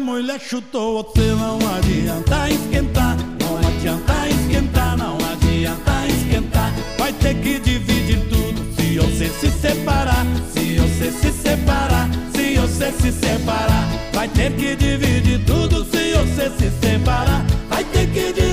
Mulher 0.00 0.40
chutou, 0.40 1.02
você 1.02 1.32
não 1.34 1.58
adianta 1.76 2.48
esquentar. 2.48 3.16
Não 3.38 3.58
adianta 3.58 4.28
esquentar, 4.28 4.96
não 4.96 5.18
adianta 5.32 6.06
esquentar. 6.08 6.72
Vai 6.98 7.12
ter 7.12 7.34
que 7.34 7.60
dividir 7.60 8.20
tudo 8.28 8.74
se 8.74 8.98
você 8.98 9.28
se 9.28 9.50
separar. 9.50 10.26
Se 10.52 10.76
você 10.76 11.10
se 11.12 11.32
separar, 11.32 12.08
se 12.34 12.58
você 12.58 12.92
se 12.92 13.12
separar. 13.12 13.88
Vai 14.12 14.28
ter 14.28 14.52
que 14.56 14.74
dividir 14.74 15.44
tudo 15.44 15.84
se 15.84 16.14
você 16.14 16.50
se 16.58 16.70
separar. 16.80 17.44
Vai 17.68 17.84
ter 17.84 18.06
que 18.06 18.32
dividir 18.32 18.49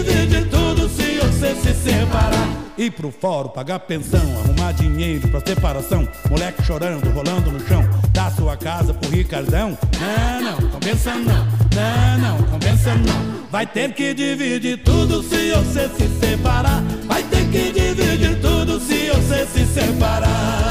Ir 2.77 2.91
pro 2.91 3.11
fórum, 3.11 3.49
pagar 3.49 3.79
pensão, 3.79 4.21
arrumar 4.39 4.71
dinheiro 4.71 5.27
pra 5.29 5.39
separação. 5.39 6.07
Moleque 6.29 6.61
chorando, 6.63 7.09
rolando 7.09 7.51
no 7.51 7.59
chão. 7.67 7.83
Dar 8.11 8.31
sua 8.31 8.55
casa 8.55 8.93
pro 8.93 9.09
Ricardão? 9.09 9.75
Não, 9.99 10.51
não, 10.51 10.69
compensa 10.69 11.15
não. 11.15 11.47
Não, 11.73 12.17
não, 12.19 12.43
compensa 12.43 12.93
não. 12.93 13.47
Vai 13.51 13.65
ter 13.65 13.93
que 13.93 14.13
dividir 14.13 14.83
tudo 14.83 15.23
se 15.23 15.51
você 15.53 15.89
se 15.89 16.19
separar. 16.19 16.83
Vai 17.07 17.23
ter 17.23 17.49
que 17.49 17.71
dividir 17.71 18.39
tudo 18.41 18.79
se 18.79 19.09
você 19.09 19.47
se 19.47 19.65
separar. 19.65 20.69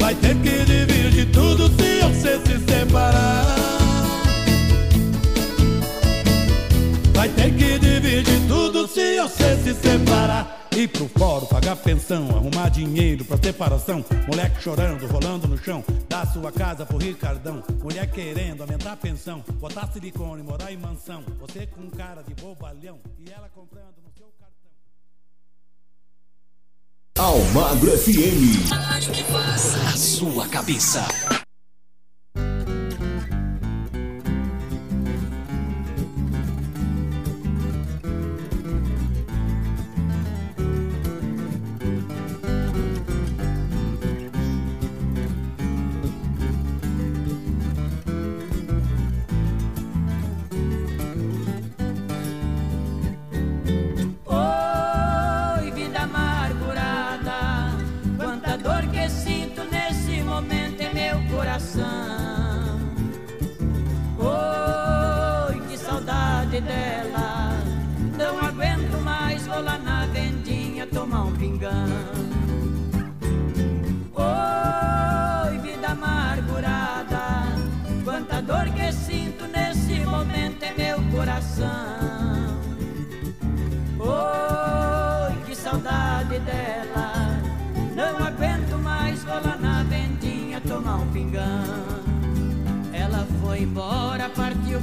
Vai 0.00 0.14
ter 0.16 0.34
que 0.34 0.64
dividir 0.64 1.30
tudo 1.30 1.68
se 1.68 2.00
você 2.00 2.40
se 2.40 2.58
separar. 2.64 3.49
Você 9.28 9.56
se 9.56 9.74
separar. 9.74 10.68
Ir 10.72 10.88
pro 10.88 11.08
fórum, 11.08 11.46
pagar 11.46 11.76
pensão, 11.76 12.28
arrumar 12.30 12.68
dinheiro 12.68 13.24
pra 13.24 13.36
separação. 13.36 14.04
Moleque 14.28 14.62
chorando, 14.62 15.06
rolando 15.06 15.48
no 15.48 15.58
chão. 15.58 15.84
Dar 16.08 16.26
sua 16.26 16.52
casa 16.52 16.86
pro 16.86 16.96
Ricardão. 16.96 17.62
Mulher 17.82 18.08
querendo 18.10 18.62
aumentar 18.62 18.92
a 18.92 18.96
pensão. 18.96 19.44
Botar 19.54 19.88
silicone, 19.92 20.42
morar 20.42 20.72
em 20.72 20.76
mansão. 20.76 21.24
Você 21.40 21.66
com 21.66 21.90
cara 21.90 22.22
de 22.22 22.34
bobalhão. 22.34 22.98
E 23.18 23.30
ela 23.30 23.48
comprando 23.48 23.96
no 24.04 24.10
seu 24.16 24.32
cartão. 24.38 24.70
Almagro 27.18 27.90
FM. 27.98 28.72
A 29.92 29.96
sua 29.96 30.48
cabeça. 30.48 31.04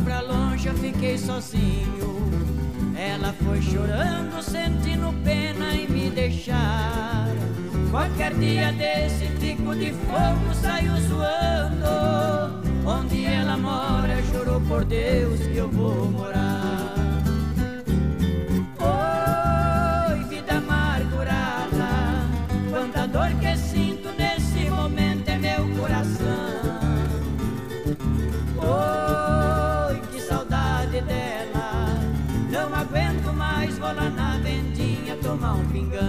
Pra 0.03 0.21
longe, 0.21 0.67
eu 0.67 0.73
fiquei 0.75 1.17
sozinho. 1.17 2.17
Ela 2.95 3.33
foi 3.43 3.61
chorando, 3.61 4.41
sentindo 4.41 5.13
pena 5.23 5.75
em 5.75 5.87
me 5.87 6.09
deixar. 6.09 7.27
Qualquer 7.91 8.33
dia 8.33 8.71
desse 8.73 9.27
tico 9.39 9.75
de 9.75 9.91
fogo 9.93 10.53
saiu 10.53 10.93
zoando. 11.01 12.61
Onde 12.85 13.25
ela 13.25 13.57
mora, 13.57 14.21
jurou 14.31 14.61
por 14.61 14.83
Deus 14.85 15.39
que 15.41 15.57
eu 15.57 15.69
vou 15.69 16.05
morar. 16.11 16.56
Tomar 35.27 35.55
um 35.55 35.65
pingão. 35.67 35.99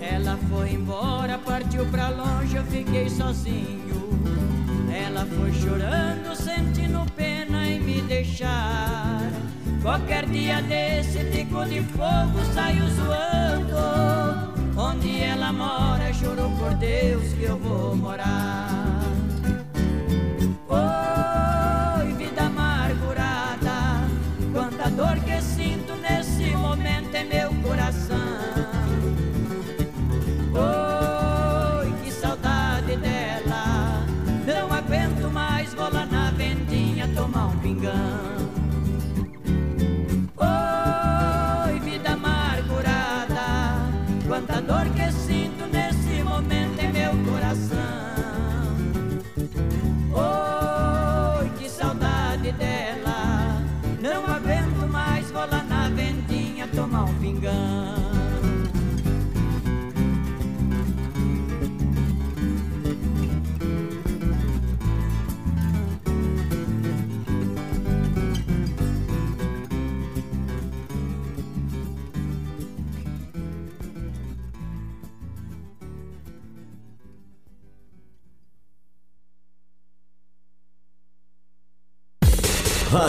Ela 0.00 0.36
foi 0.50 0.72
embora, 0.72 1.38
partiu 1.38 1.86
pra 1.86 2.08
longe, 2.08 2.56
eu 2.56 2.64
fiquei 2.64 3.08
sozinho. 3.08 3.78
Ela 4.92 5.24
foi 5.24 5.52
chorando, 5.52 6.34
sentindo 6.34 7.06
deixar. 8.08 9.30
Qualquer 9.82 10.26
dia 10.26 10.60
desse 10.62 11.24
tico 11.30 11.64
de 11.66 11.80
fogo 11.82 12.44
saiu 12.52 12.84
zoando. 12.88 13.76
Onde 14.76 15.20
ela 15.20 15.52
mora, 15.52 16.12
juro 16.12 16.50
por 16.58 16.74
Deus 16.74 17.32
que 17.34 17.44
eu 17.44 17.58
vou 17.58 17.94
morar. 17.94 18.67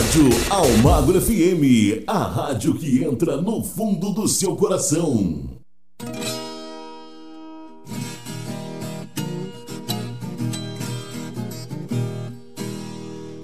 Rádio 0.09 0.29
Almagro 0.49 1.21
FM, 1.21 2.03
a 2.07 2.17
rádio 2.23 2.73
que 2.73 3.03
entra 3.03 3.37
no 3.37 3.63
fundo 3.63 4.11
do 4.11 4.27
seu 4.27 4.55
coração. 4.55 5.43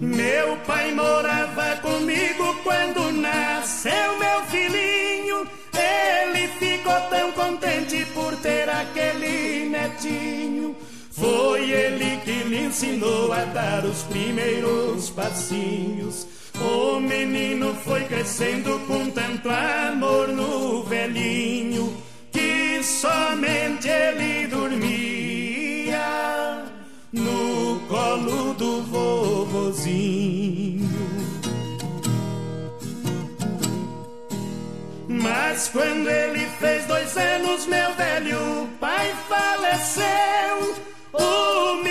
Meu 0.02 0.58
pai 0.66 0.92
morava 0.96 1.76
comigo 1.84 2.56
quando 2.64 3.12
nasceu 3.12 4.18
meu 4.18 4.42
filhinho. 4.48 5.48
Ele 5.72 6.48
ficou 6.58 7.00
tão 7.12 7.32
contente 7.34 8.04
por 8.16 8.36
ter 8.38 8.68
aquele 8.68 9.70
netinho. 9.70 10.76
Foi 11.12 11.70
ele 11.70 12.18
que 12.22 12.44
lhe 12.50 12.66
ensinou 12.66 13.32
a 13.32 13.46
dar 13.46 13.86
os 13.86 14.02
primeiros 14.02 15.12
passinhos. 15.12 16.34
O 16.62 17.00
menino 17.00 17.76
foi 17.84 18.06
crescendo 18.06 18.80
com 18.88 19.10
tanto 19.12 19.50
amor 19.50 20.30
no 20.30 20.84
velhinho 20.84 21.96
que 22.32 22.82
somente 22.84 23.88
ele 23.88 24.48
dormia 24.48 26.06
no 27.12 27.80
colo 27.88 28.54
do 28.54 28.82
vovozinho. 28.84 30.16
Mas 35.08 35.70
quando 35.70 36.10
ele 36.10 36.46
fez 36.60 36.86
dois 36.86 37.18
anos, 37.18 37.66
meu 37.66 37.94
velho 37.96 38.70
pai 38.80 39.14
faleceu. 39.28 40.76
O 41.14 41.84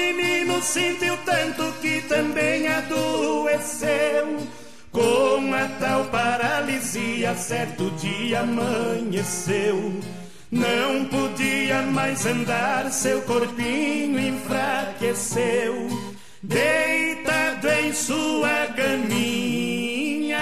menino 0.55 0.62
sentiu 0.62 1.16
tanto 1.24 1.72
que 1.80 2.02
também 2.02 2.68
adoeceu. 2.68 4.46
Com 4.90 5.52
a 5.52 5.66
tal 5.80 6.05
paralisia, 6.07 7.34
certo 7.34 7.90
dia 7.92 8.40
amanheceu. 8.40 10.00
Não 10.50 11.07
podia 11.07 11.82
mais 11.82 12.24
andar, 12.26 12.92
seu 12.92 13.22
corpinho 13.22 14.20
enfraqueceu. 14.20 15.88
Deitado 16.42 17.68
em 17.68 17.92
sua 17.92 18.66
caminha, 18.76 20.38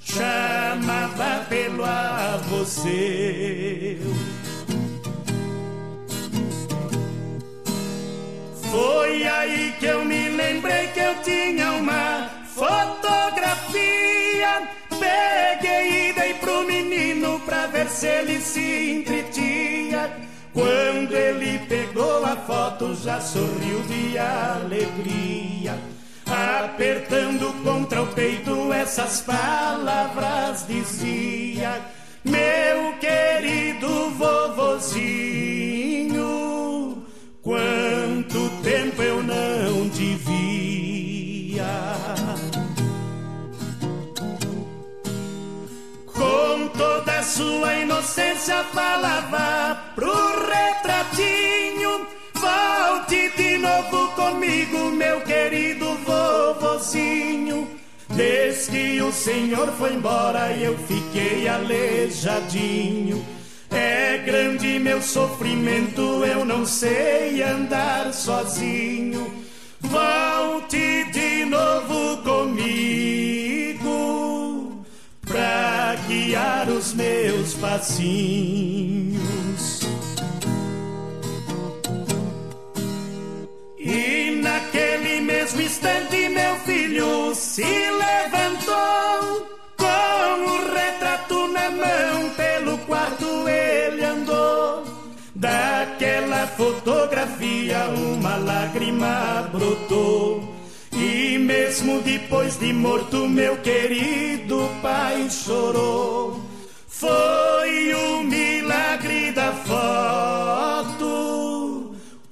chamava 0.00 1.44
pelo 1.48 1.84
avô 1.84 2.64
seu. 2.64 3.63
Foi 8.94 9.26
aí 9.26 9.74
que 9.80 9.86
eu 9.86 10.04
me 10.04 10.28
lembrei 10.28 10.86
que 10.94 11.00
eu 11.00 11.20
tinha 11.24 11.72
uma 11.72 12.30
fotografia. 12.54 13.72
Peguei 14.88 16.10
e 16.10 16.12
dei 16.12 16.34
pro 16.34 16.62
menino 16.62 17.40
pra 17.40 17.66
ver 17.66 17.88
se 17.88 18.06
ele 18.06 18.40
se 18.40 18.92
entretia. 18.92 20.16
Quando 20.52 21.12
ele 21.12 21.58
pegou 21.66 22.24
a 22.24 22.36
foto, 22.36 22.94
já 22.94 23.20
sorriu 23.20 23.82
de 23.82 24.16
alegria. 24.16 25.76
Apertando 26.64 27.52
contra 27.64 28.00
o 28.00 28.06
peito 28.06 28.72
essas 28.72 29.22
palavras 29.22 30.68
dizia: 30.68 31.80
Meu 32.24 32.92
querido 33.00 34.10
vovozinho, 34.10 35.44
quanto 37.42 38.23
sua 47.24 47.74
inocência 47.76 48.62
falava 48.64 49.78
pro 49.94 50.12
retratinho. 50.46 52.06
Volte 52.34 53.30
de 53.36 53.58
novo 53.58 54.08
comigo, 54.12 54.90
meu 54.90 55.20
querido 55.22 55.96
vovozinho. 56.06 57.68
Desde 58.10 58.70
que 58.70 59.02
o 59.02 59.10
senhor 59.10 59.68
foi 59.72 59.94
embora, 59.94 60.52
eu 60.52 60.76
fiquei 60.78 61.48
aleijadinho. 61.48 63.24
É 63.70 64.18
grande 64.18 64.78
meu 64.78 65.00
sofrimento, 65.00 66.24
eu 66.24 66.44
não 66.44 66.66
sei 66.66 67.42
andar 67.42 68.12
sozinho. 68.12 69.32
Volte 69.80 71.04
de 71.10 71.44
novo 71.46 72.18
comigo 72.18 73.23
pra 75.94 76.06
guiar 76.08 76.68
os 76.68 76.92
meus 76.94 77.54
passinhos. 77.54 79.20
E 83.78 84.40
naquele 84.42 85.20
mesmo 85.20 85.60
instante, 85.60 86.28
meu 86.28 86.56
filho 86.60 87.34
se 87.34 87.62
levantou 87.62 89.46
com 89.76 90.44
o 90.50 90.74
retrato 90.74 91.48
na 91.48 91.70
mão. 91.70 92.30
Pelo 92.36 92.78
quarto 92.78 93.48
ele 93.48 94.04
andou. 94.04 94.84
Daquela 95.34 96.46
fotografia, 96.48 97.88
uma 97.90 98.36
lágrima 98.36 99.48
brotou. 99.52 100.23
Mesmo 101.74 102.00
depois 102.02 102.56
de 102.56 102.72
morto, 102.72 103.28
meu 103.28 103.56
querido 103.56 104.70
pai 104.80 105.28
chorou. 105.28 106.40
Foi 106.86 107.92
o 107.92 108.22
milagre 108.22 109.32
da 109.32 109.52
foto 109.52 111.04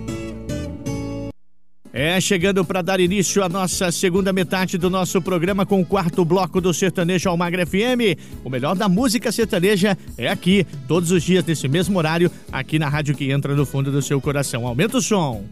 É, 1.93 2.21
chegando 2.21 2.63
para 2.63 2.81
dar 2.81 3.01
início 3.01 3.43
à 3.43 3.49
nossa 3.49 3.91
segunda 3.91 4.31
metade 4.31 4.77
do 4.77 4.89
nosso 4.89 5.21
programa 5.21 5.65
com 5.65 5.81
o 5.81 5.85
quarto 5.85 6.23
bloco 6.23 6.61
do 6.61 6.73
Sertanejo 6.73 7.29
Almagra 7.29 7.65
FM. 7.65 8.17
O 8.45 8.49
melhor 8.49 8.77
da 8.77 8.87
música 8.87 9.29
sertaneja 9.29 9.97
é 10.17 10.29
aqui, 10.29 10.65
todos 10.87 11.11
os 11.11 11.21
dias 11.21 11.43
nesse 11.43 11.67
mesmo 11.67 11.97
horário, 11.97 12.31
aqui 12.49 12.79
na 12.79 12.87
rádio 12.87 13.13
que 13.13 13.29
entra 13.29 13.55
no 13.55 13.65
fundo 13.65 13.91
do 13.91 14.01
seu 14.01 14.21
coração. 14.21 14.65
Aumenta 14.65 14.97
o 14.97 15.01
som. 15.01 15.43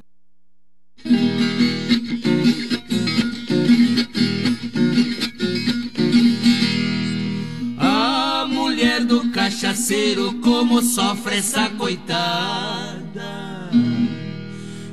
A 7.77 8.47
mulher 8.49 9.03
do 9.03 9.29
cachaceiro 9.31 10.35
como 10.35 10.81
sofre 10.81 11.35
essa 11.35 11.69
coitada 11.71 13.48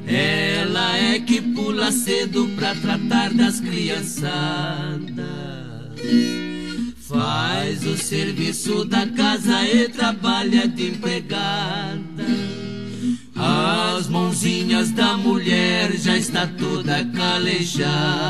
ela 0.07 0.97
é 0.97 1.19
que 1.19 1.41
pula 1.41 1.91
cedo 1.91 2.49
pra 2.57 2.75
tratar 2.75 3.35
das 3.35 3.61
criançadas. 3.61 5.27
Faz 7.01 7.85
o 7.87 7.97
serviço 7.97 8.85
da 8.85 9.07
casa 9.07 9.63
e 9.65 9.89
trabalha 9.89 10.69
de 10.69 10.89
empregada. 10.89 12.27
As 13.35 14.09
mãozinhas 14.09 14.91
da 14.93 15.17
mulher 15.17 15.93
já 15.97 16.17
está 16.17 16.47
toda 16.47 17.05
calejada. 17.05 18.27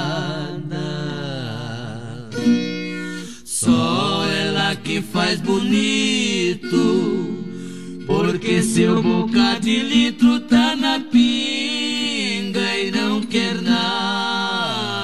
Só 3.45 4.27
ela 4.27 4.75
que 4.77 5.01
faz 5.01 5.41
bonito, 5.41 6.67
porque 8.07 8.63
seu 8.63 9.03
bocado 9.03 9.61
de 9.61 9.83
litro 9.83 10.41
tá 10.41 10.77
na 10.77 11.01
pinga 11.01 12.79
e 12.79 12.91
não 12.91 13.21
quer 13.23 13.61
nada. 13.61 14.97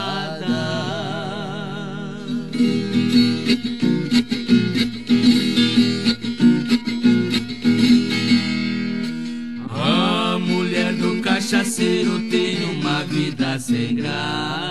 A 9.69 10.39
mulher 10.39 10.93
do 10.95 11.21
cachaceiro 11.21 12.21
tem 12.31 12.65
uma 12.65 13.03
vida 13.05 13.59
sem 13.59 13.97
graça. 13.97 14.62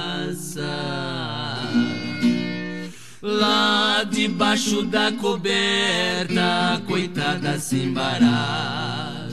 Lá 3.22 4.04
debaixo 4.04 4.82
da 4.82 5.12
coberta, 5.12 6.82
coitada 6.88 7.60
se 7.60 7.76
embaraça. 7.76 9.32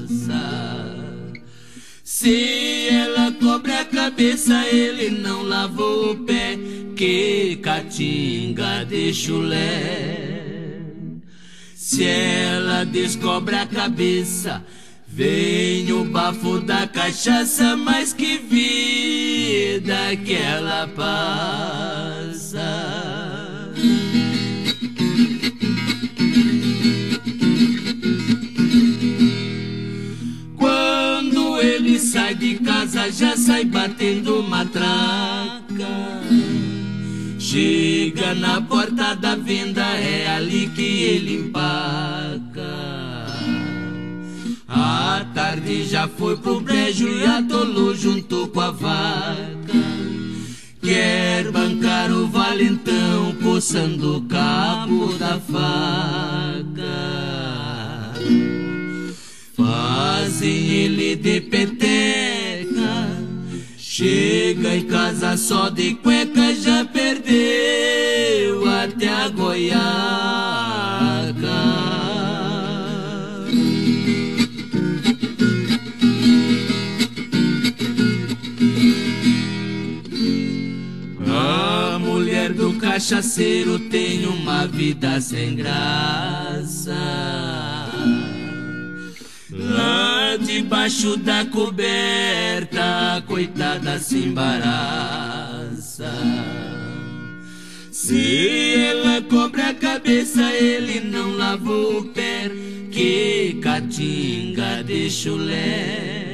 Se 2.05 2.89
ela 2.91 3.33
cobre 3.33 3.73
a 3.73 3.87
cabeça, 3.87 4.67
ele 4.67 5.09
não 5.09 5.43
lavou 5.43 6.13
o 6.13 6.17
pé. 6.25 6.59
Que 6.95 7.57
catinga 7.63 8.85
de 8.85 9.15
chulé. 9.15 10.39
Se 11.75 12.05
ela 12.05 12.85
descobre 12.85 13.57
a 13.57 13.65
cabeça, 13.65 14.63
vem 15.07 15.91
o 15.93 16.05
bafo 16.05 16.61
da 16.61 16.87
cachaça, 16.87 17.75
mas 17.75 18.13
que 18.13 18.37
vida 18.37 20.15
que 20.23 20.35
ela 20.35 20.87
passa. 20.89 22.59
De 32.39 32.55
casa, 32.61 33.11
já 33.11 33.37
sai 33.37 33.65
batendo 33.65 34.43
matraca. 34.43 35.61
Chega 37.39 38.35
na 38.35 38.61
porta 38.61 39.15
da 39.15 39.35
venda, 39.35 39.83
é 39.83 40.29
ali 40.29 40.69
que 40.69 41.03
ele 41.03 41.35
empaca. 41.35 42.39
A 44.69 45.27
tarde 45.35 45.85
já 45.85 46.07
foi 46.07 46.37
pro 46.37 46.61
brejo 46.61 47.09
e 47.09 47.25
atolou 47.25 47.95
junto 47.95 48.47
com 48.49 48.61
a 48.61 48.71
vaca. 48.71 49.89
Quer 50.81 51.51
bancar 51.51 52.13
o 52.13 52.29
valentão, 52.29 53.35
coçando 53.43 54.19
o 54.19 54.23
cabo 54.23 55.13
da 55.15 55.41
faca. 55.41 56.69
Fazem 59.69 60.71
ele 60.71 61.15
de 61.15 61.43
peteca. 61.43 63.19
Chega 63.77 64.77
em 64.77 64.87
casa 64.87 65.37
só 65.37 65.69
de 65.69 65.95
cueca, 65.97 66.55
já 66.55 66.87
perdeu 66.87 68.67
até 68.67 69.09
a 69.09 69.29
goiaca. 69.29 69.79
Cachaceiro 82.99 83.79
tem 83.79 84.27
uma 84.27 84.67
vida 84.67 85.21
sem 85.21 85.55
graça. 85.55 86.93
Lá 89.69 90.37
debaixo 90.37 91.17
da 91.17 91.45
coberta, 91.45 93.23
coitada 93.27 93.99
se 93.99 94.19
embaraça. 94.19 96.13
Se 97.93 98.75
ela 98.77 99.21
cobre 99.23 99.61
a 99.61 99.75
cabeça, 99.75 100.51
ele 100.53 101.01
não 101.01 101.37
lavou 101.37 101.99
o 101.99 102.05
pé. 102.07 102.51
Que 102.91 103.59
catinga 103.63 104.83
de 104.83 105.11
chulé. 105.11 106.25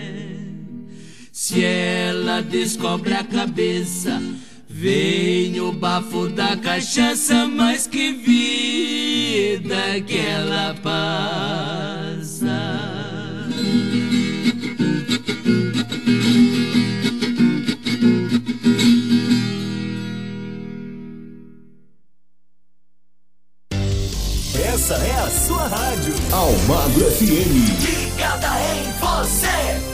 Se 1.32 1.64
ela 1.64 2.41
descobre 2.41 3.14
a 3.14 3.24
cabeça, 3.24 4.22
vem 4.68 5.61
o 5.61 5.72
bafo 5.72 6.28
da 6.28 6.57
cachaça, 6.57 7.47
mas 7.47 7.89
que 7.89 8.12
vida 8.12 10.01
que 10.07 10.16
ela 10.16 10.76
passa. 10.80 12.93
Essa 24.74 24.95
é 24.95 25.12
a 25.12 25.30
sua 25.30 25.66
rádio. 25.68 26.14
Almagro 26.32 27.11
FM. 27.11 27.26
Ligada 27.82 28.49
em 28.72 28.90
você. 28.99 29.93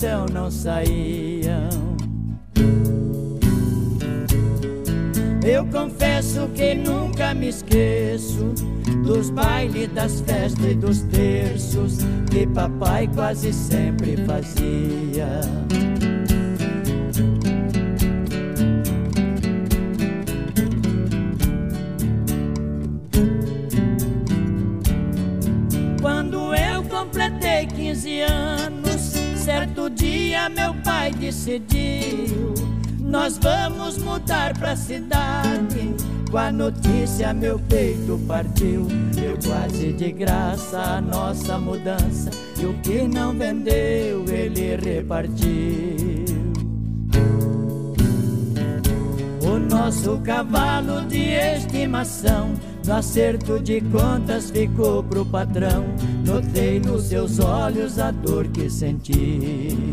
Então 0.00 0.24
não 0.32 0.50
saíam. 0.50 1.68
Eu 5.44 5.66
confesso 5.66 6.48
que 6.54 6.74
nunca 6.74 7.34
me 7.34 7.50
esqueço 7.50 8.54
dos 9.04 9.28
bailes, 9.28 9.92
das 9.92 10.22
festas 10.22 10.64
e 10.64 10.74
dos 10.74 11.02
terços 11.02 11.98
que 12.30 12.46
papai 12.46 13.10
quase 13.14 13.52
sempre 13.52 14.16
fazia. 14.24 15.40
Nós 33.20 33.36
vamos 33.36 33.98
mudar 33.98 34.56
pra 34.56 34.74
cidade. 34.74 35.94
Com 36.30 36.38
a 36.38 36.50
notícia, 36.50 37.34
meu 37.34 37.58
peito 37.58 38.18
partiu. 38.26 38.86
Deu 39.14 39.36
quase 39.46 39.92
de 39.92 40.10
graça 40.10 40.80
a 40.80 41.00
nossa 41.02 41.58
mudança. 41.58 42.30
E 42.58 42.64
o 42.64 42.72
que 42.78 43.06
não 43.06 43.36
vendeu, 43.36 44.24
ele 44.26 44.74
repartiu. 44.74 46.24
O 49.42 49.58
nosso 49.58 50.16
cavalo 50.20 51.02
de 51.02 51.34
estimação, 51.34 52.54
no 52.86 52.94
acerto 52.94 53.60
de 53.60 53.82
contas, 53.82 54.50
ficou 54.50 55.04
pro 55.04 55.26
patrão. 55.26 55.84
Notei 56.24 56.80
nos 56.80 57.02
seus 57.08 57.38
olhos 57.38 57.98
a 57.98 58.12
dor 58.12 58.48
que 58.48 58.70
senti. 58.70 59.89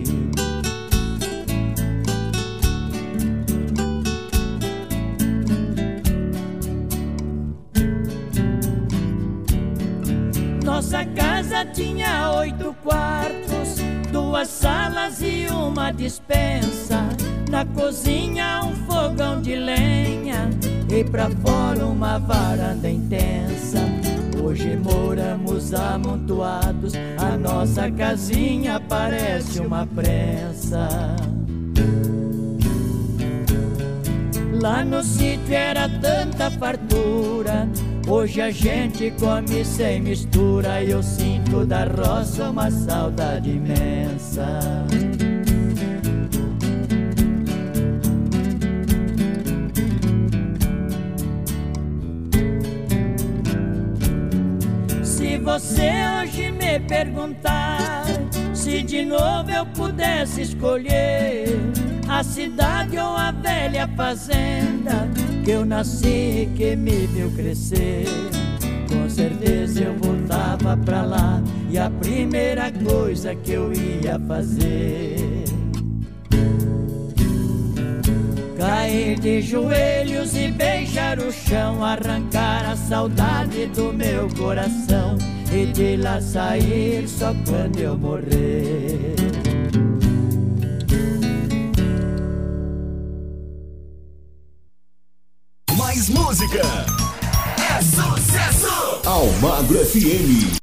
Tinha 11.74 12.32
oito 12.34 12.76
quartos, 12.84 13.78
duas 14.12 14.48
salas 14.48 15.22
e 15.22 15.48
uma 15.52 15.92
dispensa. 15.92 17.08
Na 17.50 17.66
cozinha 17.66 18.62
um 18.64 18.76
fogão 18.86 19.42
de 19.42 19.56
lenha 19.56 20.50
e 20.90 21.04
pra 21.04 21.30
fora 21.30 21.86
uma 21.86 22.18
varanda 22.20 22.90
intensa. 22.90 23.80
Hoje 24.44 24.78
moramos 24.78 25.74
amontoados, 25.74 26.94
a 27.18 27.38
nossa 27.38 27.92
casinha 27.92 28.80
parece 28.80 29.60
uma 29.60 29.86
prensa. 29.88 30.88
Lá 34.62 34.84
no 34.84 35.04
sítio 35.04 35.54
era 35.54 35.88
tanta 35.88 36.50
fartura. 36.52 37.68
Hoje 38.10 38.40
a 38.40 38.50
gente 38.50 39.12
come 39.20 39.66
sem 39.66 40.00
mistura. 40.00 40.82
E 40.82 40.92
eu 40.92 41.04
sinto 41.04 41.66
da 41.66 41.84
roça 41.84 42.50
uma 42.50 42.72
saudade 42.72 43.50
imensa. 43.50 44.62
Se 55.04 55.38
você 55.40 55.92
hoje 56.22 56.52
me 56.52 56.80
perguntar 56.80 58.06
se 58.54 58.84
de 58.84 59.04
novo 59.04 59.52
eu 59.52 59.66
pudesse 59.66 60.44
escolher 60.44 61.60
a 62.08 62.24
cidade 62.24 62.98
ou 62.98 63.18
a 63.18 63.32
velha 63.32 63.86
fazenda 63.98 65.27
que 65.48 65.52
eu 65.52 65.66
nasci 65.66 66.42
e 66.42 66.46
que 66.58 66.76
me 66.76 67.08
viu 67.08 67.32
crescer, 67.32 68.04
com 68.92 69.10
certeza 69.10 69.86
eu 69.86 69.96
voltava 69.98 70.76
pra 70.76 71.04
lá. 71.04 71.42
E 71.70 71.78
a 71.78 71.90
primeira 71.90 72.70
coisa 72.70 73.34
que 73.34 73.54
eu 73.54 73.72
ia 73.72 74.20
fazer? 74.28 75.46
Cair 78.58 79.18
de 79.22 79.42
joelhos 79.42 80.36
e 80.36 80.52
beijar 80.52 81.18
o 81.18 81.32
chão, 81.32 81.82
arrancar 81.82 82.70
a 82.70 82.76
saudade 82.76 83.68
do 83.68 83.94
meu 83.94 84.28
coração 84.36 85.18
e 85.50 85.66
de 85.68 85.96
lá 85.96 86.20
sair 86.20 87.08
só 87.08 87.34
quando 87.46 87.80
eu 87.80 87.98
morrer. 87.98 89.37
FM. 99.98 100.58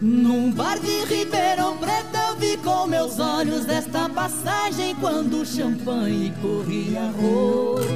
Num 0.00 0.52
bar 0.52 0.78
de 0.78 1.04
Ribeirão 1.04 1.76
Preto 1.78 2.16
eu 2.16 2.36
vi 2.36 2.56
com 2.58 2.86
meus 2.86 3.18
olhos 3.18 3.68
esta 3.68 4.08
passagem 4.08 4.94
quando 4.96 5.40
o 5.40 5.46
champanhe 5.46 6.32
corria 6.40 7.10
rodo 7.10 7.88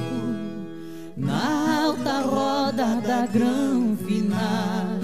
na 1.17 1.85
alta 1.85 2.21
roda 2.23 3.01
da 3.01 3.27
granfinagem. 3.27 4.98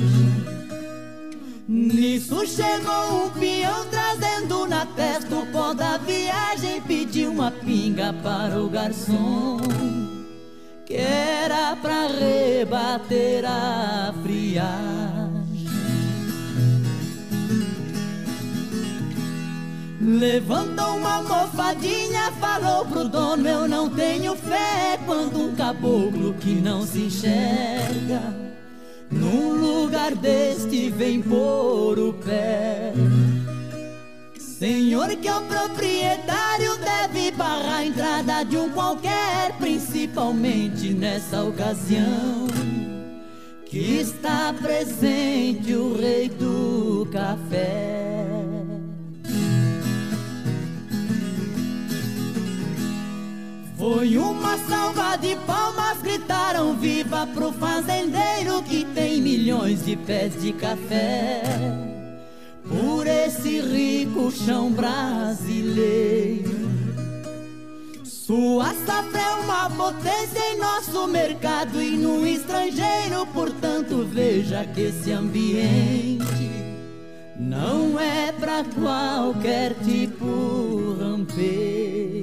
Nisso 1.74 2.46
chegou 2.46 3.26
um 3.26 3.30
peão 3.30 3.84
trazendo 3.90 4.64
na 4.64 4.86
testa 4.86 5.34
o 5.34 5.44
pó 5.46 5.74
da 5.74 5.96
viagem, 5.96 6.80
pediu 6.82 7.32
uma 7.32 7.50
pinga 7.50 8.12
para 8.22 8.62
o 8.62 8.70
garçom 8.70 9.56
que 10.86 10.94
era 10.94 11.74
pra 11.74 12.06
rebater 12.06 13.44
a 13.44 14.14
friagem. 14.22 15.34
Levantou 20.00 20.96
uma 20.96 21.14
almofadinha, 21.14 22.30
falou 22.40 22.84
pro 22.84 23.08
dono: 23.08 23.48
Eu 23.48 23.66
não 23.66 23.90
tenho 23.90 24.36
fé 24.36 24.96
quando 25.04 25.48
um 25.48 25.56
caboclo 25.56 26.34
que 26.34 26.52
não 26.54 26.86
se 26.86 27.00
enxerga 27.06 28.53
num 29.14 29.54
lugar 29.54 30.14
deste 30.14 30.90
vem 30.90 31.22
pôr 31.22 31.98
o 31.98 32.12
pé. 32.12 32.92
Senhor 34.38 35.08
que 35.16 35.28
é 35.28 35.34
o 35.34 35.42
proprietário 35.42 36.76
deve 36.78 37.30
barrar 37.32 37.78
a 37.78 37.84
entrada 37.84 38.44
de 38.44 38.56
um 38.56 38.70
qualquer, 38.70 39.52
principalmente 39.58 40.94
nessa 40.94 41.42
ocasião 41.42 42.46
que 43.66 44.00
está 44.00 44.54
presente 44.54 45.74
o 45.74 45.96
rei 45.96 46.28
do 46.28 47.08
café. 47.10 48.53
Foi 53.84 54.16
uma 54.16 54.56
salva 54.66 55.14
de 55.16 55.36
palmas, 55.46 56.00
gritaram 56.00 56.74
viva 56.74 57.26
pro 57.34 57.52
fazendeiro 57.52 58.62
que 58.62 58.82
tem 58.82 59.20
milhões 59.20 59.84
de 59.84 59.94
pés 59.94 60.40
de 60.40 60.54
café. 60.54 61.42
Por 62.66 63.06
esse 63.06 63.60
rico 63.60 64.30
chão 64.30 64.72
brasileiro. 64.72 66.50
Sua 68.04 68.72
safra 68.86 69.20
é 69.20 69.34
uma 69.44 69.68
potência 69.68 70.40
em 70.54 70.56
nosso 70.56 71.06
mercado 71.06 71.82
e 71.82 71.94
no 71.98 72.26
estrangeiro, 72.26 73.26
portanto, 73.34 74.08
veja 74.10 74.64
que 74.64 74.80
esse 74.80 75.12
ambiente 75.12 76.24
não 77.38 78.00
é 78.00 78.32
pra 78.32 78.64
qualquer 78.64 79.74
tipo 79.84 80.96
rampeiro. 80.98 82.13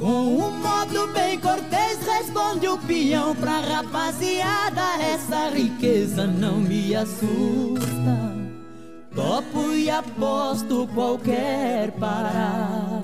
Com 0.00 0.38
um 0.38 0.50
modo 0.50 1.08
bem 1.08 1.38
cortês 1.38 1.98
responde 2.02 2.66
o 2.66 2.78
peão 2.78 3.36
pra 3.36 3.60
rapaziada. 3.60 4.80
Essa 4.98 5.50
riqueza 5.50 6.26
não 6.26 6.56
me 6.56 6.96
assusta. 6.96 8.32
Topo 9.14 9.74
e 9.74 9.90
aposto 9.90 10.88
qualquer 10.94 11.90
parada. 11.90 13.02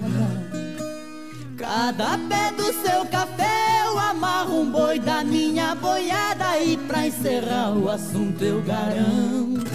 Cada 1.59 2.17
pé 2.31 2.51
do 2.57 2.73
seu 2.73 3.05
café 3.11 3.85
eu 3.85 3.99
amarro 3.99 4.63
um 4.63 4.71
boi 4.71 4.99
da 4.99 5.23
minha 5.23 5.75
boiada. 5.75 6.59
E 6.61 6.79
pra 6.79 7.07
encerrar 7.07 7.77
o 7.77 7.91
assunto 7.91 8.43
eu 8.43 8.63
garanto 8.63 9.71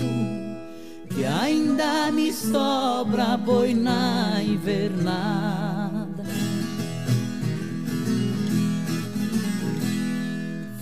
Que 1.08 1.24
ainda 1.24 2.12
me 2.12 2.34
sobra 2.34 3.38
boi 3.38 3.76
na 3.76 4.42
invernada 4.42 5.81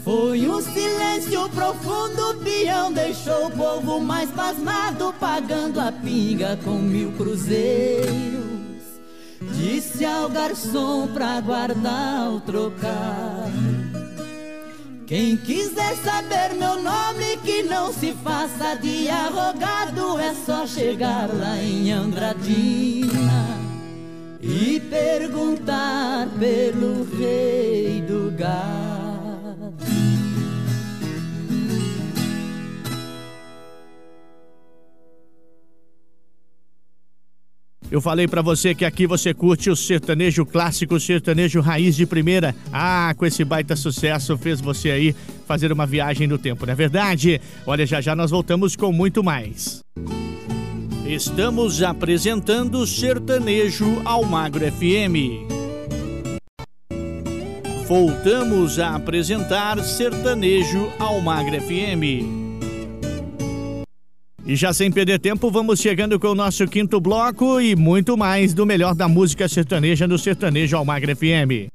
Foi 0.09 0.49
um 0.49 0.59
silêncio 0.59 1.47
profundo, 1.49 2.31
o 2.31 2.37
peão 2.37 2.91
deixou 2.91 3.45
o 3.45 3.51
povo 3.51 3.99
mais 3.99 4.27
pasmado, 4.31 5.13
pagando 5.19 5.79
a 5.79 5.91
pinga 5.91 6.57
com 6.65 6.79
mil 6.79 7.11
cruzeiros. 7.11 8.09
Disse 9.53 10.03
ao 10.03 10.27
garçom 10.27 11.09
pra 11.13 11.39
guardar 11.41 12.27
o 12.31 12.39
trocado. 12.39 13.51
Quem 15.05 15.37
quiser 15.37 15.95
saber 15.97 16.55
meu 16.55 16.81
nome, 16.81 17.37
que 17.45 17.61
não 17.61 17.93
se 17.93 18.11
faça 18.23 18.77
de 18.77 19.07
arrogado, 19.09 20.17
é 20.17 20.33
só 20.43 20.65
chegar 20.65 21.29
lá 21.31 21.55
em 21.57 21.91
Andradina 21.91 23.59
e 24.41 24.79
perguntar 24.79 26.27
pelo 26.39 27.03
rei 27.15 28.01
do 28.01 28.35
gado. 28.35 28.88
Eu 37.91 37.99
falei 37.99 38.27
para 38.27 38.41
você 38.41 38.75
que 38.75 38.85
aqui 38.85 39.07
você 39.07 39.33
curte 39.33 39.69
o 39.69 39.75
sertanejo 39.75 40.45
clássico, 40.45 40.95
o 40.95 40.99
sertanejo 40.99 41.59
raiz 41.59 41.95
de 41.95 42.05
primeira. 42.05 42.55
Ah, 42.71 43.13
com 43.17 43.25
esse 43.25 43.43
baita 43.43 43.75
sucesso 43.75 44.37
fez 44.37 44.61
você 44.61 44.91
aí 44.91 45.15
fazer 45.47 45.71
uma 45.71 45.87
viagem 45.87 46.27
no 46.27 46.37
tempo, 46.37 46.65
não 46.65 46.73
é 46.73 46.75
verdade? 46.75 47.41
Olha, 47.65 47.85
já 47.87 47.99
já 47.99 48.15
nós 48.15 48.29
voltamos 48.29 48.75
com 48.75 48.91
muito 48.91 49.23
mais. 49.23 49.79
Estamos 51.07 51.81
apresentando 51.81 52.85
Sertanejo 52.85 53.99
ao 54.05 54.23
Magro 54.23 54.63
FM. 54.71 55.49
Voltamos 57.87 58.77
a 58.77 58.95
apresentar 58.95 59.83
Sertanejo 59.83 60.91
ao 60.99 61.19
Magro 61.21 61.59
FM. 61.59 62.38
E 64.49 64.55
já 64.55 64.73
sem 64.73 64.91
perder 64.91 65.19
tempo, 65.19 65.51
vamos 65.51 65.79
chegando 65.79 66.19
com 66.19 66.29
o 66.29 66.33
nosso 66.33 66.67
quinto 66.67 66.99
bloco 66.99 67.61
e 67.61 67.75
muito 67.75 68.17
mais 68.17 68.51
do 68.51 68.65
melhor 68.65 68.95
da 68.95 69.07
música 69.07 69.47
sertaneja 69.47 70.07
no 70.07 70.17
Sertanejo 70.17 70.75
Almagre 70.75 71.13
FM. 71.13 71.69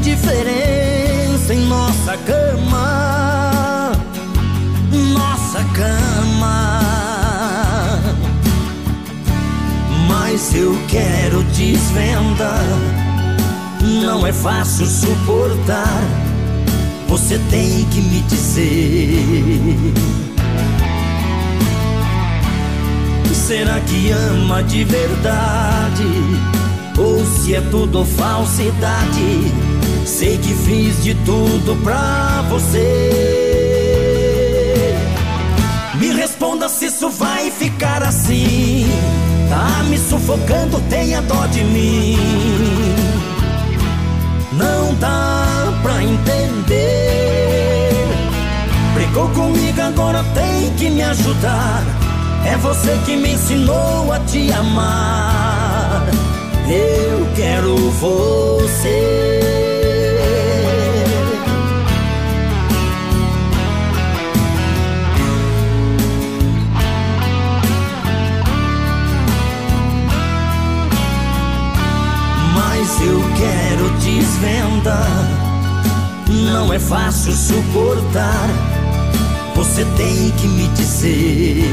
Indiferença 0.00 1.52
em 1.52 1.66
nossa 1.66 2.16
cama, 2.16 3.92
nossa 5.12 5.62
cama. 5.74 6.80
Mas 10.08 10.54
eu 10.54 10.74
quero 10.88 11.42
desvendar, 11.52 12.64
não 14.02 14.26
é 14.26 14.32
fácil 14.32 14.86
suportar. 14.86 16.00
Você 17.06 17.38
tem 17.50 17.84
que 17.90 18.00
me 18.00 18.22
dizer. 18.22 19.92
Será 23.34 23.80
que 23.80 24.10
ama 24.12 24.62
de 24.62 24.82
verdade? 24.84 26.04
Ou 26.96 27.22
se 27.26 27.54
é 27.54 27.60
tudo 27.60 28.04
falsidade? 28.04 29.69
Sei 30.10 30.36
que 30.36 30.52
fiz 30.52 31.02
de 31.04 31.14
tudo 31.24 31.80
pra 31.84 32.44
você. 32.50 32.84
Me 35.94 36.08
responda 36.12 36.68
se 36.68 36.86
isso 36.86 37.08
vai 37.10 37.48
ficar 37.50 38.02
assim. 38.02 38.90
Tá 39.48 39.84
me 39.84 39.96
sufocando, 39.96 40.80
tenha 40.90 41.22
dó 41.22 41.46
de 41.46 41.62
mim. 41.62 42.18
Não 44.52 44.94
dá 44.96 45.72
pra 45.80 46.02
entender. 46.02 47.90
Brigou 48.94 49.28
comigo, 49.28 49.80
agora 49.80 50.24
tem 50.34 50.74
que 50.74 50.90
me 50.90 51.02
ajudar. 51.02 51.84
É 52.44 52.56
você 52.56 52.98
que 53.06 53.16
me 53.16 53.34
ensinou 53.34 54.12
a 54.12 54.18
te 54.18 54.52
amar. 54.52 56.04
Eu 56.68 57.26
quero 57.36 57.76
você. 57.92 59.59
Não 76.28 76.72
é 76.72 76.78
fácil 76.78 77.32
suportar 77.32 78.48
você 79.60 79.84
tem 79.96 80.30
que 80.30 80.48
me 80.48 80.68
dizer. 80.68 81.64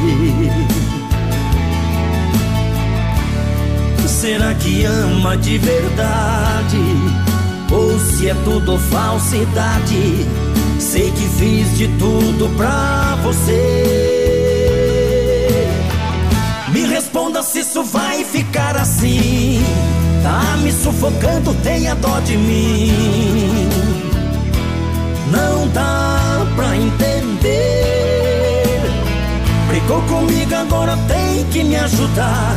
Será 4.05 4.53
que 4.55 4.83
ama 4.83 5.37
de 5.37 5.57
verdade? 5.57 6.77
Ou 7.71 7.97
se 7.97 8.29
é 8.29 8.33
tudo 8.43 8.77
falsidade? 8.77 10.25
Sei 10.79 11.11
que 11.11 11.29
fiz 11.37 11.77
de 11.77 11.87
tudo 11.97 12.49
pra 12.57 13.17
você. 13.23 14.06
Responda 17.37 17.43
se 17.43 17.59
isso 17.59 17.83
vai 17.83 18.23
ficar 18.23 18.77
assim. 18.77 19.61
Tá 20.23 20.57
me 20.57 20.71
sufocando, 20.71 21.53
tenha 21.63 21.93
dó 21.95 22.19
de 22.21 22.37
mim. 22.37 23.69
Não 25.31 25.67
dá 25.69 26.45
pra 26.55 26.75
entender. 26.75 27.51
Brigou 29.67 30.01
comigo, 30.03 30.55
agora 30.55 30.97
tem 31.07 31.45
que 31.51 31.63
me 31.63 31.75
ajudar. 31.75 32.55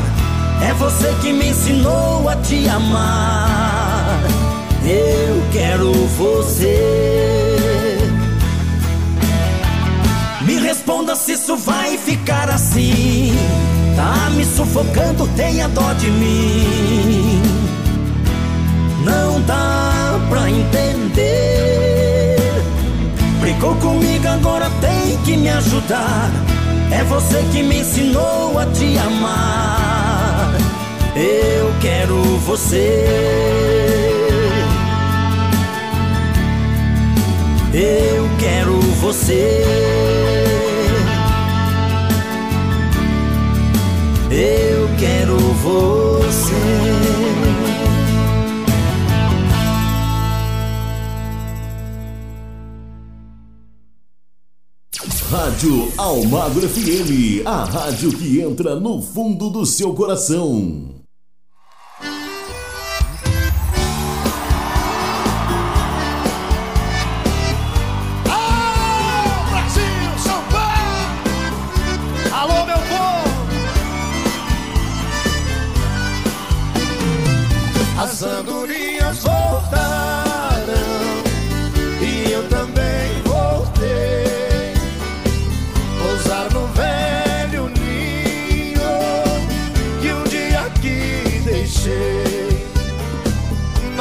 É 0.63 0.73
você 0.75 1.15
que 1.21 1.33
me 1.33 1.49
ensinou 1.49 2.29
a 2.29 2.37
te 2.37 2.69
amar. 2.69 4.21
Eu 4.85 5.43
quero 5.53 5.93
você. 6.17 7.99
Me 10.43 10.59
responda 10.59 11.15
se 11.15 11.33
isso 11.33 11.57
vai 11.57 11.97
ficar 11.99 12.51
assim. 12.51 13.33
Tá 14.01 14.31
me 14.31 14.47
sufocando, 14.47 15.29
tenha 15.37 15.69
dó 15.69 15.93
de 15.93 16.11
mim. 16.11 17.43
Não 19.05 19.43
dá 19.43 20.19
pra 20.31 20.49
entender. 20.49 22.39
Brigou 23.43 23.77
comigo, 23.77 24.27
agora 24.27 24.71
tem 24.81 25.19
que 25.19 25.37
me 25.37 25.51
ajudar. 25.51 26.31
É 26.91 27.05
você 27.05 27.45
que 27.53 27.63
me 27.63 27.81
ensinou 27.81 28.59
a 28.59 28.65
te 28.65 28.97
amar. 28.97 30.55
Eu 31.15 31.71
quero 31.83 32.23
você. 32.47 33.05
Eu 37.75 38.31
quero 38.39 38.81
você. 39.03 40.70
Eu 44.31 44.89
quero 44.97 45.37
você. 45.37 46.55
Rádio 55.29 55.93
Almagro 55.97 56.69
FM, 56.69 57.45
a 57.45 57.65
rádio 57.65 58.13
que 58.17 58.41
entra 58.41 58.79
no 58.79 59.03
fundo 59.03 59.51
do 59.51 59.67
seu 59.67 59.93
coração. 59.95 61.00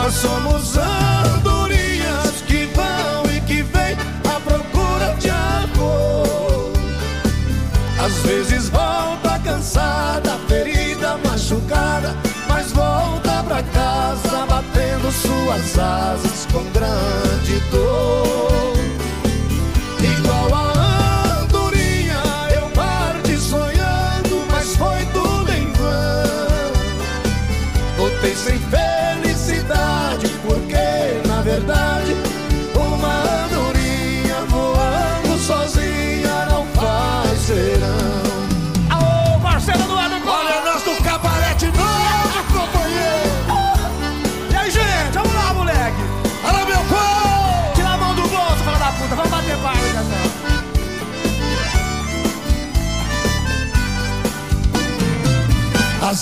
Nós 0.09 0.17
somos 0.17 0.75
andorinhas 0.75 2.41
que 2.47 2.65
vão 2.73 3.31
e 3.31 3.39
que 3.41 3.61
vêm 3.61 3.95
à 4.27 4.39
procura 4.39 5.13
de 5.19 5.29
amor. 5.29 6.71
Às 8.03 8.13
vezes 8.23 8.69
volta 8.69 9.37
cansada, 9.43 10.31
ferida, 10.47 11.15
machucada, 11.23 12.15
mas 12.47 12.71
volta 12.71 13.43
pra 13.43 13.61
casa 13.61 14.47
batendo 14.47 15.11
suas 15.11 15.77
asas 15.77 16.47
com 16.51 16.63
grande 16.71 17.59
dor. 17.69 18.38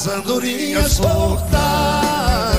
As 0.08 0.14
andorinhas 0.14 1.00
voltaram 1.00 2.58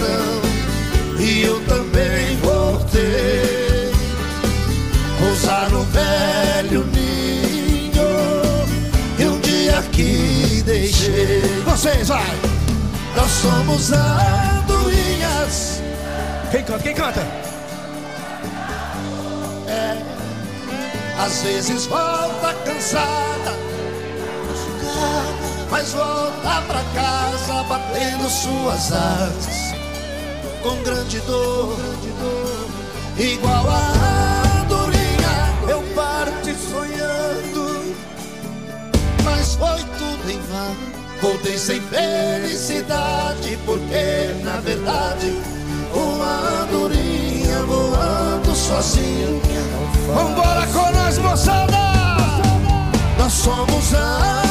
e 1.18 1.44
eu 1.44 1.58
também 1.64 2.36
voltei. 2.42 3.90
Pousar 5.18 5.70
no 5.70 5.82
velho 5.84 6.84
ninho 6.92 8.02
e 9.18 9.24
um 9.24 9.40
dia 9.40 9.78
aqui 9.78 10.62
deixei. 10.66 11.40
Vocês, 11.64 12.08
vai! 12.08 12.38
Nós 13.16 13.30
somos 13.30 13.92
andorinhas. 13.92 15.82
Quem 16.50 16.62
canta? 16.64 16.82
Quem 16.82 16.94
canta? 16.94 17.26
É, 19.66 19.96
às 21.18 21.42
vezes 21.42 21.86
volta 21.86 22.52
cansada, 22.66 23.56
mas 25.78 25.92
volta 25.92 26.62
pra 26.66 26.82
casa 26.92 27.62
batendo 27.68 28.28
suas 28.28 28.92
asas 28.92 29.74
com 30.60 30.74
grande 30.82 31.20
dor, 31.20 31.78
igual 33.16 33.64
a 33.70 34.60
andorinha. 34.60 35.54
Eu 35.68 35.80
parti 35.94 36.52
sonhando, 36.56 37.94
mas 39.22 39.54
foi 39.54 39.78
tudo 39.98 40.28
em 40.28 40.40
vão. 40.50 40.76
Voltei 41.22 41.56
sem 41.56 41.80
felicidade, 41.80 43.56
porque 43.64 44.34
na 44.42 44.58
verdade 44.58 45.32
uma 45.94 46.64
andorinha 46.64 47.62
voando 47.62 48.52
sozinha. 48.52 49.28
Vambora 50.12 50.66
com 50.66 50.90
nós, 50.98 51.18
moçada! 51.18 51.78
Nós 53.16 53.32
somos 53.32 53.94
andorinhas 53.94 54.47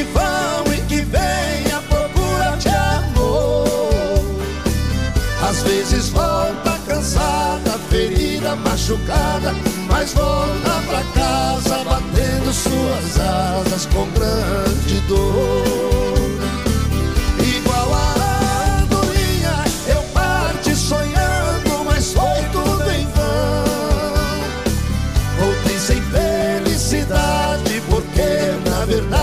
que 0.00 0.04
vão 0.04 0.72
e 0.72 0.80
que 0.88 1.02
vêm 1.02 1.72
à 1.76 1.80
procura 1.82 2.56
de 2.56 2.68
amor. 2.68 4.24
Às 5.46 5.62
vezes 5.62 6.08
volta 6.08 6.78
cansada, 6.86 7.72
ferida, 7.90 8.56
machucada, 8.56 9.54
mas 9.88 10.14
volta 10.14 10.82
pra 10.88 11.02
casa 11.12 11.84
batendo 11.84 12.50
suas 12.52 13.20
asas 13.20 13.86
com 13.86 14.08
grande 14.12 15.00
dor. 15.06 15.64
Igual 17.56 17.92
a 17.92 18.80
andorinha, 18.82 19.64
eu 19.86 20.02
parti 20.14 20.74
sonhando, 20.74 21.84
mas 21.84 22.14
foi 22.14 22.42
tudo 22.52 22.90
em 22.90 23.06
vão. 23.06 24.40
Voltei 25.40 25.78
sem 25.78 26.00
felicidade, 26.00 27.82
porque 27.90 28.70
na 28.70 28.86
verdade 28.86 29.19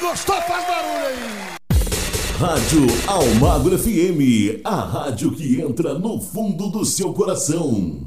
gostou, 0.00 0.40
faz 0.42 0.66
barulho 0.66 1.06
aí. 1.06 1.60
Rádio 2.38 2.86
Almagro 3.06 3.78
FM, 3.78 4.62
a 4.64 4.76
rádio 4.76 5.32
que 5.32 5.60
entra 5.60 5.98
no 5.98 6.18
fundo 6.18 6.70
do 6.70 6.84
seu 6.86 7.12
coração. 7.12 8.00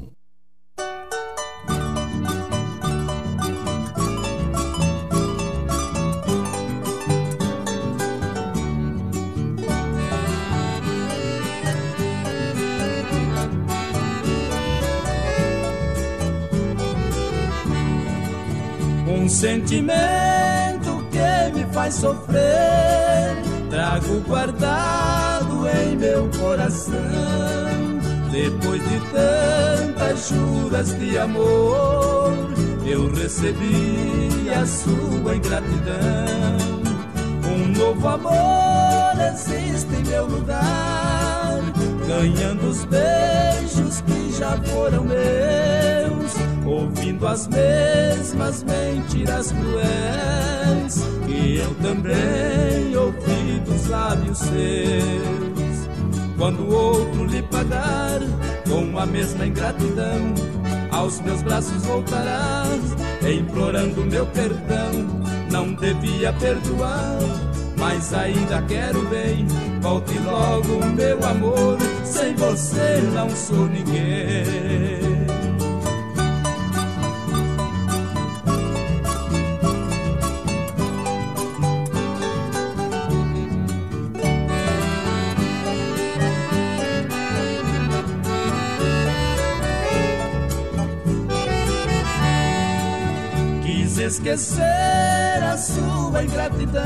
Um 19.06 19.28
sentimento 19.28 20.43
faz 21.84 21.94
sofrer. 21.96 23.42
Trago 23.68 24.20
guardado 24.26 25.68
em 25.68 25.96
meu 25.96 26.30
coração. 26.38 26.94
Depois 28.30 28.82
de 28.88 29.00
tantas 29.12 30.28
juras 30.28 30.98
de 30.98 31.18
amor, 31.18 32.32
eu 32.86 33.12
recebi 33.12 34.50
a 34.50 34.66
sua 34.66 35.36
ingratidão. 35.36 36.64
Um 37.46 37.68
novo 37.78 38.08
amor 38.08 39.12
existe 39.32 39.94
em 39.94 40.04
meu 40.04 40.26
lugar, 40.26 41.60
ganhando 42.08 42.68
os 42.68 42.84
beijos 42.86 44.00
que 44.00 44.32
já 44.32 44.56
foram 44.72 45.04
meus, 45.04 45.93
ouvindo 46.74 47.26
as 47.26 47.46
mesmas 47.46 48.64
mentiras 48.64 49.52
cruéis 49.52 50.96
que 51.26 51.58
eu 51.58 51.74
também 51.76 52.96
ouvi 52.96 53.60
dos 53.64 53.86
lábios 53.86 54.38
seus. 54.38 55.88
Quando 56.36 56.68
outro 56.68 57.26
lhe 57.26 57.42
pagar 57.42 58.20
com 58.68 58.98
a 58.98 59.06
mesma 59.06 59.46
ingratidão, 59.46 60.34
aos 60.90 61.20
meus 61.20 61.42
braços 61.42 61.84
voltarás, 61.84 62.82
implorando 63.22 64.04
meu 64.04 64.26
perdão. 64.26 65.24
Não 65.50 65.72
devia 65.74 66.32
perdoar, 66.32 67.18
mas 67.78 68.12
ainda 68.12 68.60
quero 68.62 69.02
bem. 69.08 69.46
Volte 69.80 70.18
logo, 70.18 70.84
meu 70.96 71.24
amor, 71.24 71.78
sem 72.04 72.34
você 72.34 73.00
não 73.14 73.30
sou 73.30 73.66
ninguém. 73.66 75.13
Esquecer 94.24 95.42
a 95.42 95.56
sua 95.56 96.24
ingratidão 96.24 96.82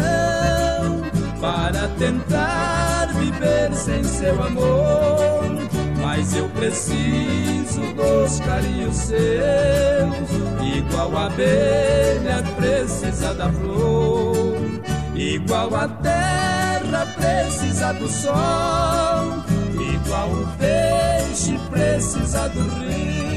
para 1.40 1.86
tentar 1.96 3.06
viver 3.14 3.72
sem 3.72 4.02
seu 4.02 4.42
amor. 4.42 5.44
Mas 6.00 6.34
eu 6.34 6.48
preciso 6.48 7.80
dos 7.94 8.40
carinhos 8.40 8.96
seus, 8.96 9.18
igual 10.76 11.16
a 11.16 11.26
abelha 11.26 12.42
precisa 12.56 13.32
da 13.34 13.52
flor, 13.52 14.56
igual 15.14 15.74
a 15.76 15.88
terra 15.88 17.06
precisa 17.16 17.92
do 17.92 18.08
sol, 18.08 19.44
igual 19.94 20.28
o 20.30 20.48
peixe 20.58 21.56
precisa 21.70 22.48
do 22.48 22.62
rio. 22.80 23.27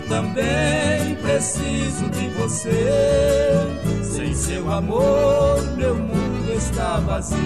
Eu 0.00 0.08
também 0.08 1.14
preciso 1.16 2.08
de 2.10 2.28
você. 2.30 2.88
Sem 4.02 4.34
seu 4.34 4.72
amor, 4.72 5.62
meu 5.76 5.94
mundo 5.94 6.52
está 6.56 6.98
vazio. 7.00 7.36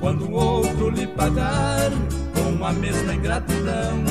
Quando 0.00 0.30
outro 0.30 0.90
lhe 0.90 1.06
pagar 1.06 1.90
com 2.34 2.64
a 2.64 2.72
mesma 2.72 3.14
ingratidão, 3.14 4.04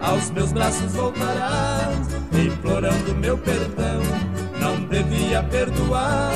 aos 0.00 0.30
meus 0.30 0.52
braços 0.52 0.92
voltarás, 0.92 2.08
implorando 2.32 3.14
meu 3.14 3.38
perdão. 3.38 4.00
Não 4.60 4.80
devia 4.88 5.42
perdoar, 5.44 6.32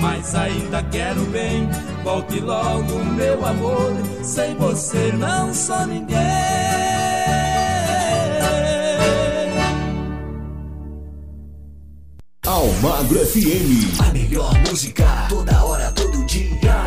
mas 0.00 0.34
ainda 0.34 0.82
quero 0.84 1.20
bem. 1.26 1.68
Volte 2.02 2.40
logo, 2.40 3.04
meu 3.14 3.44
amor, 3.44 3.92
sem 4.22 4.56
você 4.56 5.12
não 5.12 5.52
sou 5.52 5.86
ninguém. 5.86 7.07
Almagro 12.48 13.18
FM. 13.26 14.00
A 14.00 14.10
melhor 14.10 14.54
música 14.66 15.26
toda 15.28 15.62
hora, 15.62 15.92
todo 15.92 16.24
dia. 16.24 16.77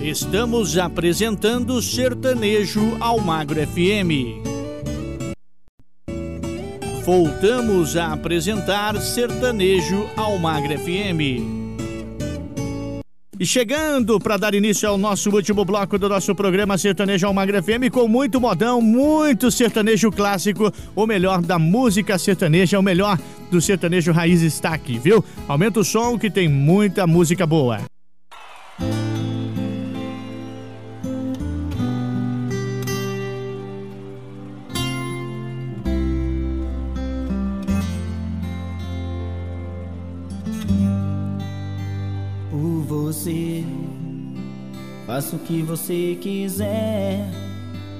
Estamos 0.00 0.78
apresentando 0.78 1.82
Sertanejo 1.82 2.96
Almagro 2.98 3.60
FM. 3.64 4.51
Voltamos 7.04 7.96
a 7.96 8.12
apresentar 8.12 8.96
Sertanejo 9.00 10.08
Almagro 10.16 10.78
FM. 10.78 11.42
E 13.40 13.44
chegando 13.44 14.20
para 14.20 14.36
dar 14.36 14.54
início 14.54 14.88
ao 14.88 14.96
nosso 14.96 15.28
último 15.30 15.64
bloco 15.64 15.98
do 15.98 16.08
nosso 16.08 16.32
programa 16.32 16.78
Sertanejo 16.78 17.26
Almagro 17.26 17.60
FM 17.60 17.90
com 17.90 18.06
muito 18.06 18.40
modão, 18.40 18.80
muito 18.80 19.50
sertanejo 19.50 20.12
clássico, 20.12 20.72
o 20.94 21.04
melhor 21.04 21.42
da 21.42 21.58
música 21.58 22.16
sertaneja, 22.16 22.78
o 22.78 22.82
melhor 22.82 23.18
do 23.50 23.60
sertanejo 23.60 24.12
raiz 24.12 24.40
está 24.40 24.72
aqui, 24.72 24.96
viu? 24.96 25.24
Aumenta 25.48 25.80
o 25.80 25.84
som 25.84 26.16
que 26.16 26.30
tem 26.30 26.48
muita 26.48 27.04
música 27.04 27.44
boa. 27.44 27.80
Você. 43.22 43.64
Faço 45.06 45.36
o 45.36 45.38
que 45.38 45.62
você 45.62 46.18
quiser. 46.20 47.28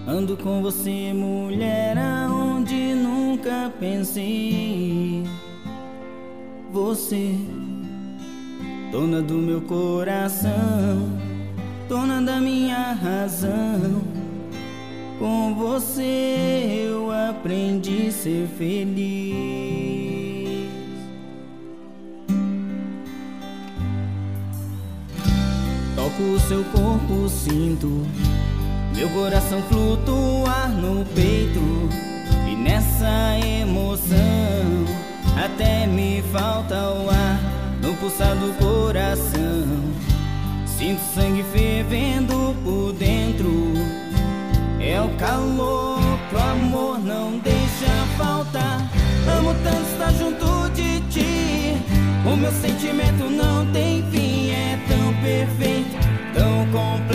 Ando 0.06 0.36
com 0.36 0.60
você, 0.60 1.12
mulher, 1.12 1.96
aonde 1.96 2.94
nunca 2.94 3.72
pensei. 3.78 5.22
Você, 6.72 7.34
dona 8.90 9.22
do 9.22 9.34
meu 9.34 9.60
coração, 9.60 10.50
dona 11.88 12.20
da 12.20 12.40
minha 12.40 12.92
razão. 12.92 14.02
Com 15.18 15.54
você 15.54 16.86
eu 16.88 17.12
aprendi 17.12 18.08
a 18.08 18.12
ser 18.12 18.48
feliz. 18.58 19.91
Toco 26.12 26.38
seu 26.40 26.62
corpo, 26.64 27.28
sinto 27.28 28.06
meu 28.94 29.08
coração 29.10 29.62
flutuar 29.62 30.68
no 30.68 31.04
peito. 31.06 31.60
E 32.46 32.54
nessa 32.54 33.38
emoção 33.38 34.84
até 35.42 35.86
me 35.86 36.22
falta 36.30 36.74
o 36.74 37.08
ar 37.08 37.40
no 37.80 37.94
pulsar 37.94 38.36
do 38.36 38.52
coração. 38.58 39.66
Sinto 40.66 41.00
sangue 41.14 41.44
fervendo 41.44 42.54
por 42.62 42.92
dentro. 42.92 43.72
É 44.80 45.00
o 45.00 45.08
calor 45.16 45.98
que 46.28 46.34
o 46.34 46.38
amor 46.38 46.98
não 46.98 47.38
deixa 47.38 47.90
faltar. 48.18 48.90
Amo 49.38 49.54
tanto 49.62 49.82
estar 49.92 50.12
junto 50.12 50.68
de 50.74 51.00
ti. 51.08 51.76
O 52.24 52.36
meu 52.36 52.52
sentimento 52.52 53.30
não 53.30 53.66
tem 53.72 54.02
fim, 54.10 54.50
é 54.50 54.78
tão 54.86 55.12
perfeito, 55.22 56.01
tão 56.72 57.11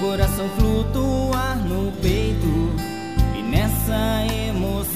coração 0.00 0.48
flutuar 0.56 1.56
no 1.56 1.92
peito. 1.92 2.72
E 3.36 3.42
nessa 3.42 4.26
emoção 4.48 4.88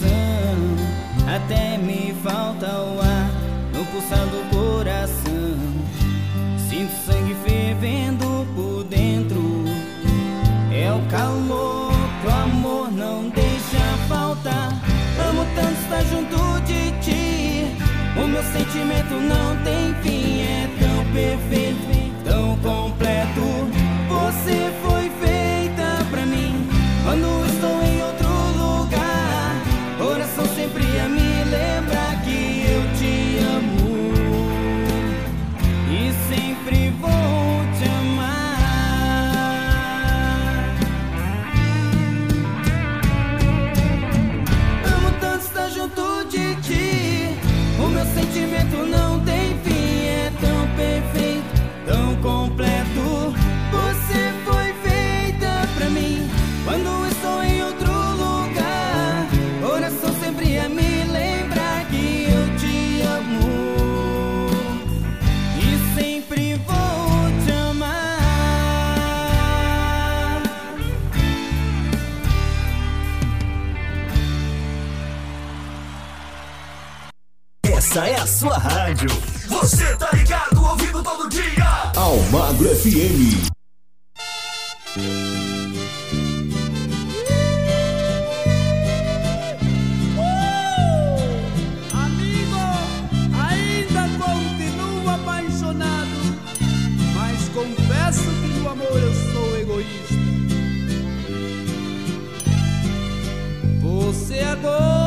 até 1.27 1.79
me 1.79 2.15
falta 2.23 2.67
o 2.67 3.01
ar 3.01 3.31
no 3.73 3.85
pulsar 3.87 4.27
do 4.27 4.51
coração. 4.51 5.59
Sinto 6.69 6.93
sangue 7.07 7.37
fervendo 7.45 8.47
por 8.55 8.85
dentro. 8.85 9.65
É 10.73 10.93
o 10.93 11.01
calor 11.11 11.93
que 12.21 12.27
o 12.27 12.31
amor 12.31 12.91
não 12.93 13.29
deixa 13.31 13.81
faltar. 14.09 14.73
Amo 15.29 15.47
tanto 15.55 15.81
estar 15.83 16.03
junto 16.05 16.61
de 16.67 16.91
ti. 17.01 17.77
O 18.17 18.27
meu 18.27 18.43
sentimento 18.43 19.15
não 19.15 19.57
tem 19.65 19.95
fim, 20.03 20.43
é 20.43 20.69
tão 20.79 21.13
perfeito, 21.13 22.25
tão 22.25 22.57
completo. 22.59 23.72
Você 24.43 24.73
foi 24.83 25.02
Essa 77.93 78.09
é 78.09 78.15
a 78.15 78.27
sua 78.27 78.57
rádio. 78.57 79.11
Você 79.51 79.85
tá 79.97 80.09
ligado, 80.15 80.65
ouvindo 80.65 81.03
todo 81.03 81.29
dia. 81.29 81.93
Almagro 81.95 82.75
FM. 82.75 83.53
Amigo, 91.93 92.57
ainda 93.39 94.09
continuo 94.25 95.11
apaixonado, 95.11 96.17
mas 97.15 97.49
confesso 97.51 98.23
que 98.23 98.59
no 98.59 98.71
amor 98.71 98.87
eu 98.87 99.15
sou 99.35 99.59
egoísta. 99.61 100.15
Você 103.83 104.39
agora 104.39 105.02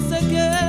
no 0.00 0.08
sé 0.08 0.26
qué. 0.28 0.67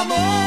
Amor 0.00 0.37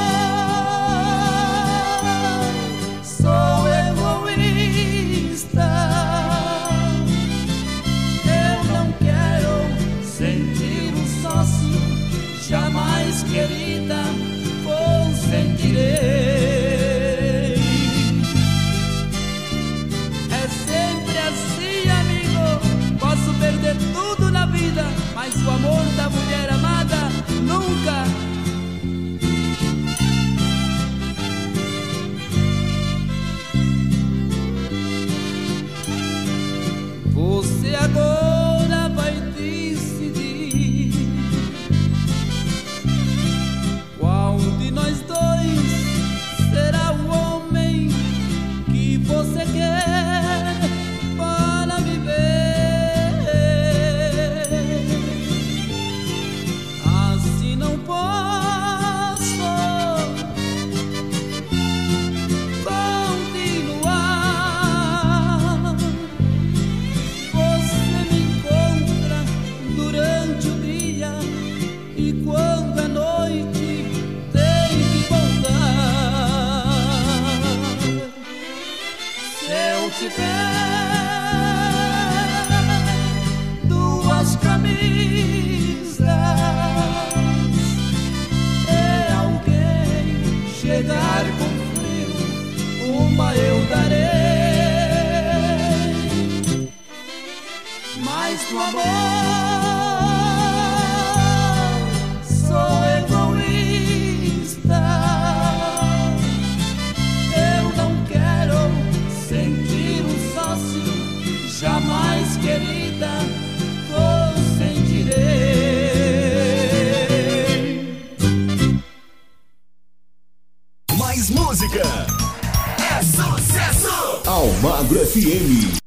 FM. 125.11 125.77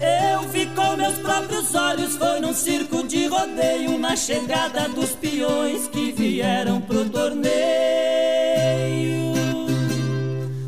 Eu 0.00 0.48
vi 0.48 0.66
com 0.74 0.96
meus 0.96 1.14
próprios 1.18 1.72
olhos, 1.76 2.16
foi 2.16 2.40
num 2.40 2.52
circo 2.52 3.06
de 3.06 3.28
rodeio, 3.28 3.96
na 3.96 4.16
chegada 4.16 4.88
dos 4.88 5.10
peões 5.10 5.86
que 5.86 6.10
vieram 6.10 6.80
pro 6.80 7.08
torneio. 7.08 7.52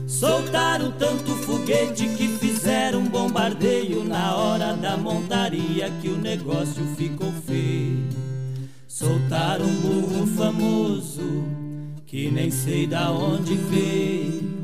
Soltaram 0.07 0.93
tanto 0.93 1.33
foguete 1.39 2.07
que 2.11 2.29
fizeram 2.29 3.03
bombardeio 3.03 4.05
na 4.05 4.37
hora 4.37 4.75
da 4.75 4.97
montaria 4.97 5.91
que 6.01 6.09
o 6.09 6.17
negócio 6.17 6.87
ficou 6.97 7.33
feio. 7.45 8.07
Soltaram 8.87 9.67
um 9.67 9.81
burro 9.81 10.27
famoso 10.37 11.56
que 12.07 12.31
nem 12.31 12.51
sei 12.51 12.87
da 12.87 13.11
onde 13.11 13.55
veio. 13.55 14.57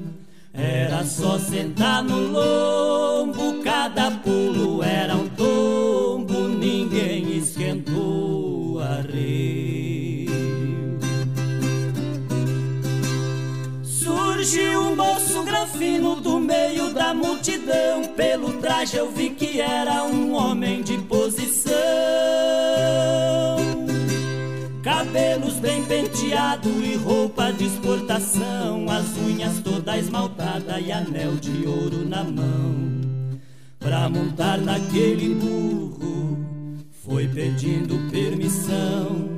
Era 0.54 1.04
só 1.04 1.38
sentar 1.38 2.04
no 2.04 2.28
lombo, 2.28 3.62
cada 3.62 4.10
pulo 4.10 4.82
era 4.82 5.16
um 5.16 5.28
tombo, 5.30 6.46
ninguém 6.48 7.38
esquentou 7.38 8.78
a 8.80 9.00
rei. 9.00 10.28
Surgiu 13.82 14.80
um 14.80 14.96
moço 14.96 15.42
grafino 15.42 16.20
do 16.20 16.38
meio 16.38 16.92
da 16.92 17.14
multidão, 17.14 18.04
pelo 18.14 18.52
traje 18.60 18.98
eu 18.98 19.10
vi 19.10 19.30
que 19.30 19.60
era 19.60 20.04
um 20.04 20.34
homem 20.34 20.82
de 20.82 20.98
posição 20.98 21.72
cabelos 24.82 25.54
bem 25.54 25.84
penteado 25.84 26.68
e 26.82 26.96
roupa 26.96 27.52
de 27.52 27.66
exportação, 27.66 28.86
as 28.90 29.16
unhas 29.16 29.60
toda 29.60 29.96
esmaltada 29.96 30.80
e 30.80 30.90
anel 30.90 31.36
de 31.36 31.66
ouro 31.66 32.04
na 32.04 32.24
mão. 32.24 32.90
Pra 33.78 34.08
montar 34.08 34.58
naquele 34.58 35.34
burro, 35.34 36.36
foi 37.04 37.28
pedindo 37.28 38.10
permissão. 38.10 39.30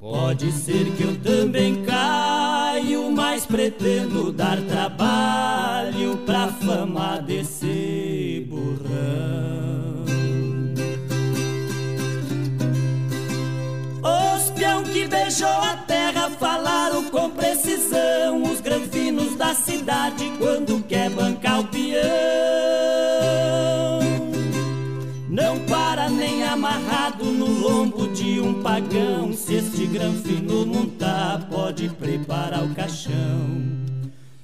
Pode 0.00 0.50
ser 0.50 0.92
que 0.96 1.04
eu 1.04 1.16
também 1.20 1.84
caio, 1.84 3.10
mas 3.12 3.46
pretendo 3.46 4.32
dar 4.32 4.60
trabalho 4.62 6.18
pra 6.26 6.48
fama 6.48 7.18
desse 7.18 8.44
burrão. 8.48 9.51
Beijou 15.12 15.46
a 15.46 15.76
terra 15.76 16.30
falaram 16.30 17.04
com 17.10 17.28
precisão 17.28 18.42
os 18.44 18.62
granfinos 18.62 19.36
da 19.36 19.54
cidade 19.54 20.32
quando 20.38 20.82
quer 20.84 21.10
bancar 21.10 21.60
o 21.60 21.64
peão. 21.64 22.00
Não 25.28 25.58
para 25.66 26.08
nem 26.08 26.42
amarrado 26.44 27.24
no 27.26 27.46
lombo 27.46 28.08
de 28.08 28.40
um 28.40 28.62
pagão. 28.62 29.34
Se 29.34 29.54
este 29.54 29.86
granfino 29.86 30.64
montar, 30.64 31.46
pode 31.50 31.90
preparar 31.90 32.64
o 32.64 32.74
caixão. 32.74 33.12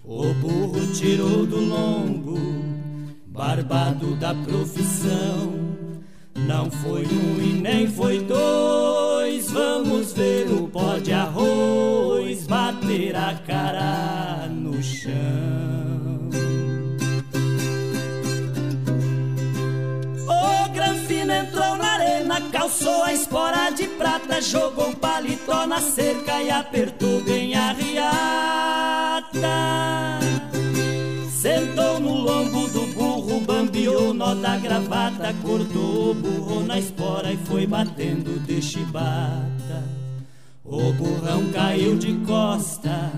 O 0.04 0.34
burro 0.34 0.86
tirou 0.92 1.46
do 1.46 1.60
lombo, 1.60 2.38
barbado 3.26 4.16
da 4.16 4.34
profissão. 4.34 5.87
Não 6.46 6.70
foi 6.70 7.06
um 7.06 7.40
e 7.42 7.52
nem 7.60 7.86
foi 7.88 8.20
dois. 8.20 9.50
Vamos 9.50 10.12
ver 10.12 10.46
o 10.52 10.68
pó 10.68 10.98
de 10.98 11.12
arroz 11.12 12.46
bater 12.46 13.16
a 13.16 13.34
cara 13.46 14.46
no 14.48 14.82
chão. 14.82 15.12
O 20.28 20.68
Granfino 20.72 21.32
entrou 21.32 21.76
na 21.76 21.92
arena, 21.92 22.40
calçou 22.52 23.02
a 23.02 23.12
espora 23.12 23.70
de 23.70 23.86
prata, 23.88 24.40
jogou 24.40 24.88
um 24.88 24.94
paletó 24.94 25.66
na 25.66 25.80
cerca 25.80 26.42
e 26.42 26.50
apertou 26.50 27.20
bem 27.22 27.54
a 27.54 27.72
riata. 27.72 29.28
O 33.98 34.14
nó 34.14 34.34
da 34.34 34.56
gravata, 34.56 35.34
cortou 35.42 36.10
o 36.10 36.14
burro 36.14 36.60
na 36.64 36.78
espora 36.78 37.32
e 37.32 37.36
foi 37.36 37.66
batendo 37.66 38.38
de 38.46 38.62
chibata. 38.62 39.84
O 40.64 40.92
burrão 40.92 41.50
caiu 41.52 41.96
de 41.96 42.14
costa, 42.26 43.10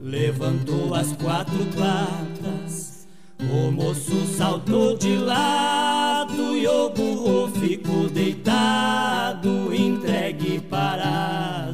levantou 0.00 0.94
as 0.94 1.12
quatro 1.12 1.64
patas. 1.76 3.06
O 3.40 3.70
moço 3.70 4.26
saltou 4.36 4.96
de 4.96 5.16
lado 5.16 6.56
e 6.56 6.66
o 6.66 6.90
burro 6.90 7.48
ficou 7.48 8.08
deitado, 8.08 9.72
entregue 9.72 10.60
para 10.60 11.67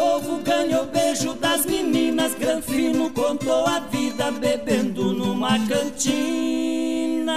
povo, 0.00 0.38
ganhou 0.42 0.86
beijo 0.86 1.34
das 1.34 1.66
meninas, 1.66 2.34
Granfino 2.34 3.10
contou 3.10 3.66
a 3.66 3.80
vida 3.80 4.30
bebendo 4.30 5.12
numa 5.12 5.58
cantina. 5.66 7.36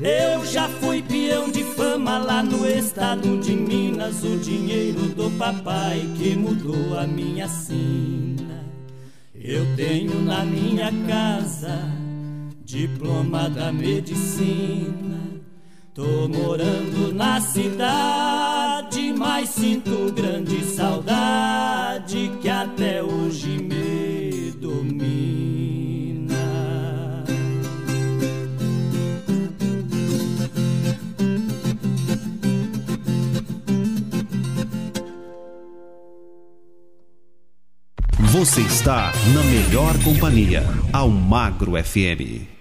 Eu 0.00 0.44
já 0.44 0.68
fui 0.68 1.00
peão 1.00 1.48
de 1.48 1.62
fama 1.62 2.18
lá 2.18 2.42
no 2.42 2.66
estado 2.66 3.38
de 3.38 3.52
Minas, 3.52 4.24
o 4.24 4.36
dinheiro 4.38 5.02
do 5.10 5.30
papai 5.38 6.04
que 6.16 6.34
mudou 6.34 6.98
a 6.98 7.06
minha 7.06 7.46
sina. 7.46 8.64
Eu 9.34 9.64
tenho 9.76 10.20
na 10.22 10.44
minha 10.44 10.90
casa 11.06 11.78
diploma 12.64 13.48
da 13.48 13.70
medicina. 13.72 15.37
Tô 15.98 16.28
morando 16.28 17.12
na 17.12 17.40
cidade, 17.40 19.12
mas 19.18 19.48
sinto 19.48 20.12
grande 20.12 20.64
saudade 20.64 22.30
que 22.40 22.48
até 22.48 23.02
hoje 23.02 23.58
me 23.58 24.52
domina. 24.52 26.36
Você 38.20 38.60
está 38.60 39.12
na 39.34 39.42
melhor 39.42 39.98
companhia, 40.04 40.62
Almagro 40.92 41.72
FM. 41.72 42.56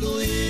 tudo. 0.00 0.47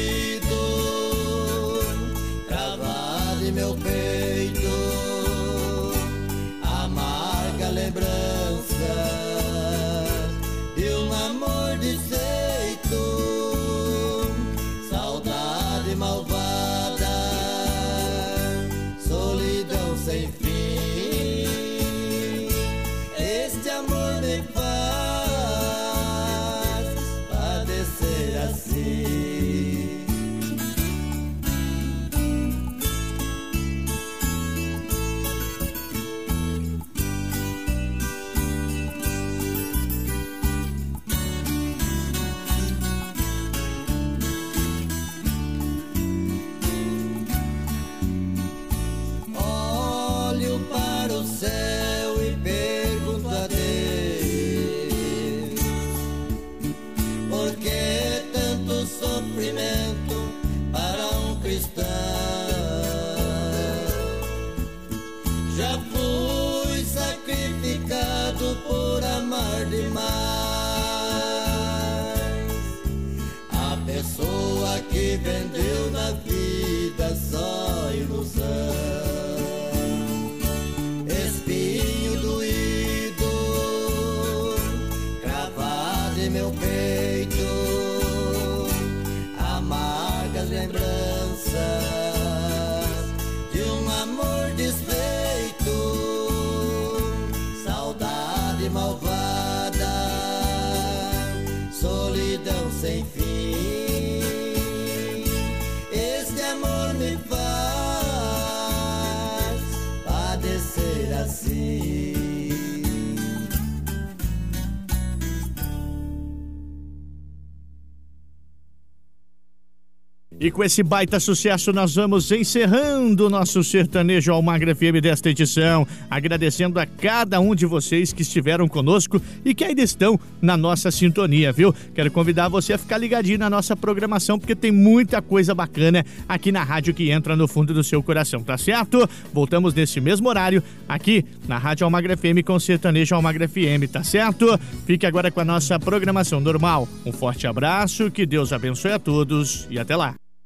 E 120.41 120.53
com 120.53 120.63
esse 120.63 120.85
baita 120.85 121.19
sucesso, 121.19 121.73
nós 121.73 121.97
vamos 121.97 122.31
encerrando 122.31 123.27
o 123.27 123.31
nosso 123.31 123.65
sertanejo 123.65 124.33
Almagra 124.33 124.73
FM 124.73 125.03
desta 125.03 125.29
edição. 125.31 125.85
Agradecendo 126.09 126.79
a 126.79 126.87
cada 126.87 127.41
um 127.41 127.57
de 127.57 127.67
vocês 127.67 128.13
que 128.13 128.23
estiveram 128.23 128.69
conosco 128.69 129.21
e 129.45 129.53
que 129.53 129.65
ainda 129.65 129.83
estão 129.83 130.19
na 130.41 130.57
nossa 130.57 130.93
sintonia, 130.93 131.53
viu? 131.53 131.75
Quero 131.93 132.09
convidar 132.13 132.49
você 132.49 132.73
a 132.73 132.79
ficar 132.79 132.99
ligadinho 132.99 133.41
na 133.41 133.51
nossa 133.51 133.75
programação, 133.75 134.39
porque 134.39 134.55
tem 134.55 134.71
muita 134.71 135.21
coisa 135.21 135.57
bacana 135.57 136.07
aqui 136.29 136.53
na 136.53 136.63
rádio 136.63 136.95
que 136.95 137.11
entra 137.11 137.35
no 137.35 137.49
fundo 137.49 137.75
do 137.75 137.83
seu 137.83 138.01
coração, 138.01 138.41
tá 138.41 138.57
certo? 138.57 139.11
Voltamos 139.35 139.75
nesse 139.75 140.01
mesmo 140.01 140.29
horário 140.29 140.63
aqui 140.89 141.25
na 141.49 141.59
Rádio 141.59 141.85
Almagra 141.85 142.17
FM 142.17 142.45
com 142.47 142.61
sertanejo 142.61 143.13
Almagra 143.13 143.49
FM, 143.49 143.91
tá 143.91 144.05
certo? 144.05 144.57
Fique 144.87 145.05
agora 145.05 145.33
com 145.33 145.41
a 145.41 145.45
nossa 145.45 145.81
programação 145.81 146.39
normal. 146.39 146.89
Um 147.05 147.11
forte 147.11 147.45
abraço, 147.45 148.09
que 148.09 148.25
Deus 148.25 148.53
abençoe 148.53 148.93
a 148.93 149.01
todos 149.01 149.67
e 149.69 149.81
até 149.81 149.97
lá. 149.97 150.15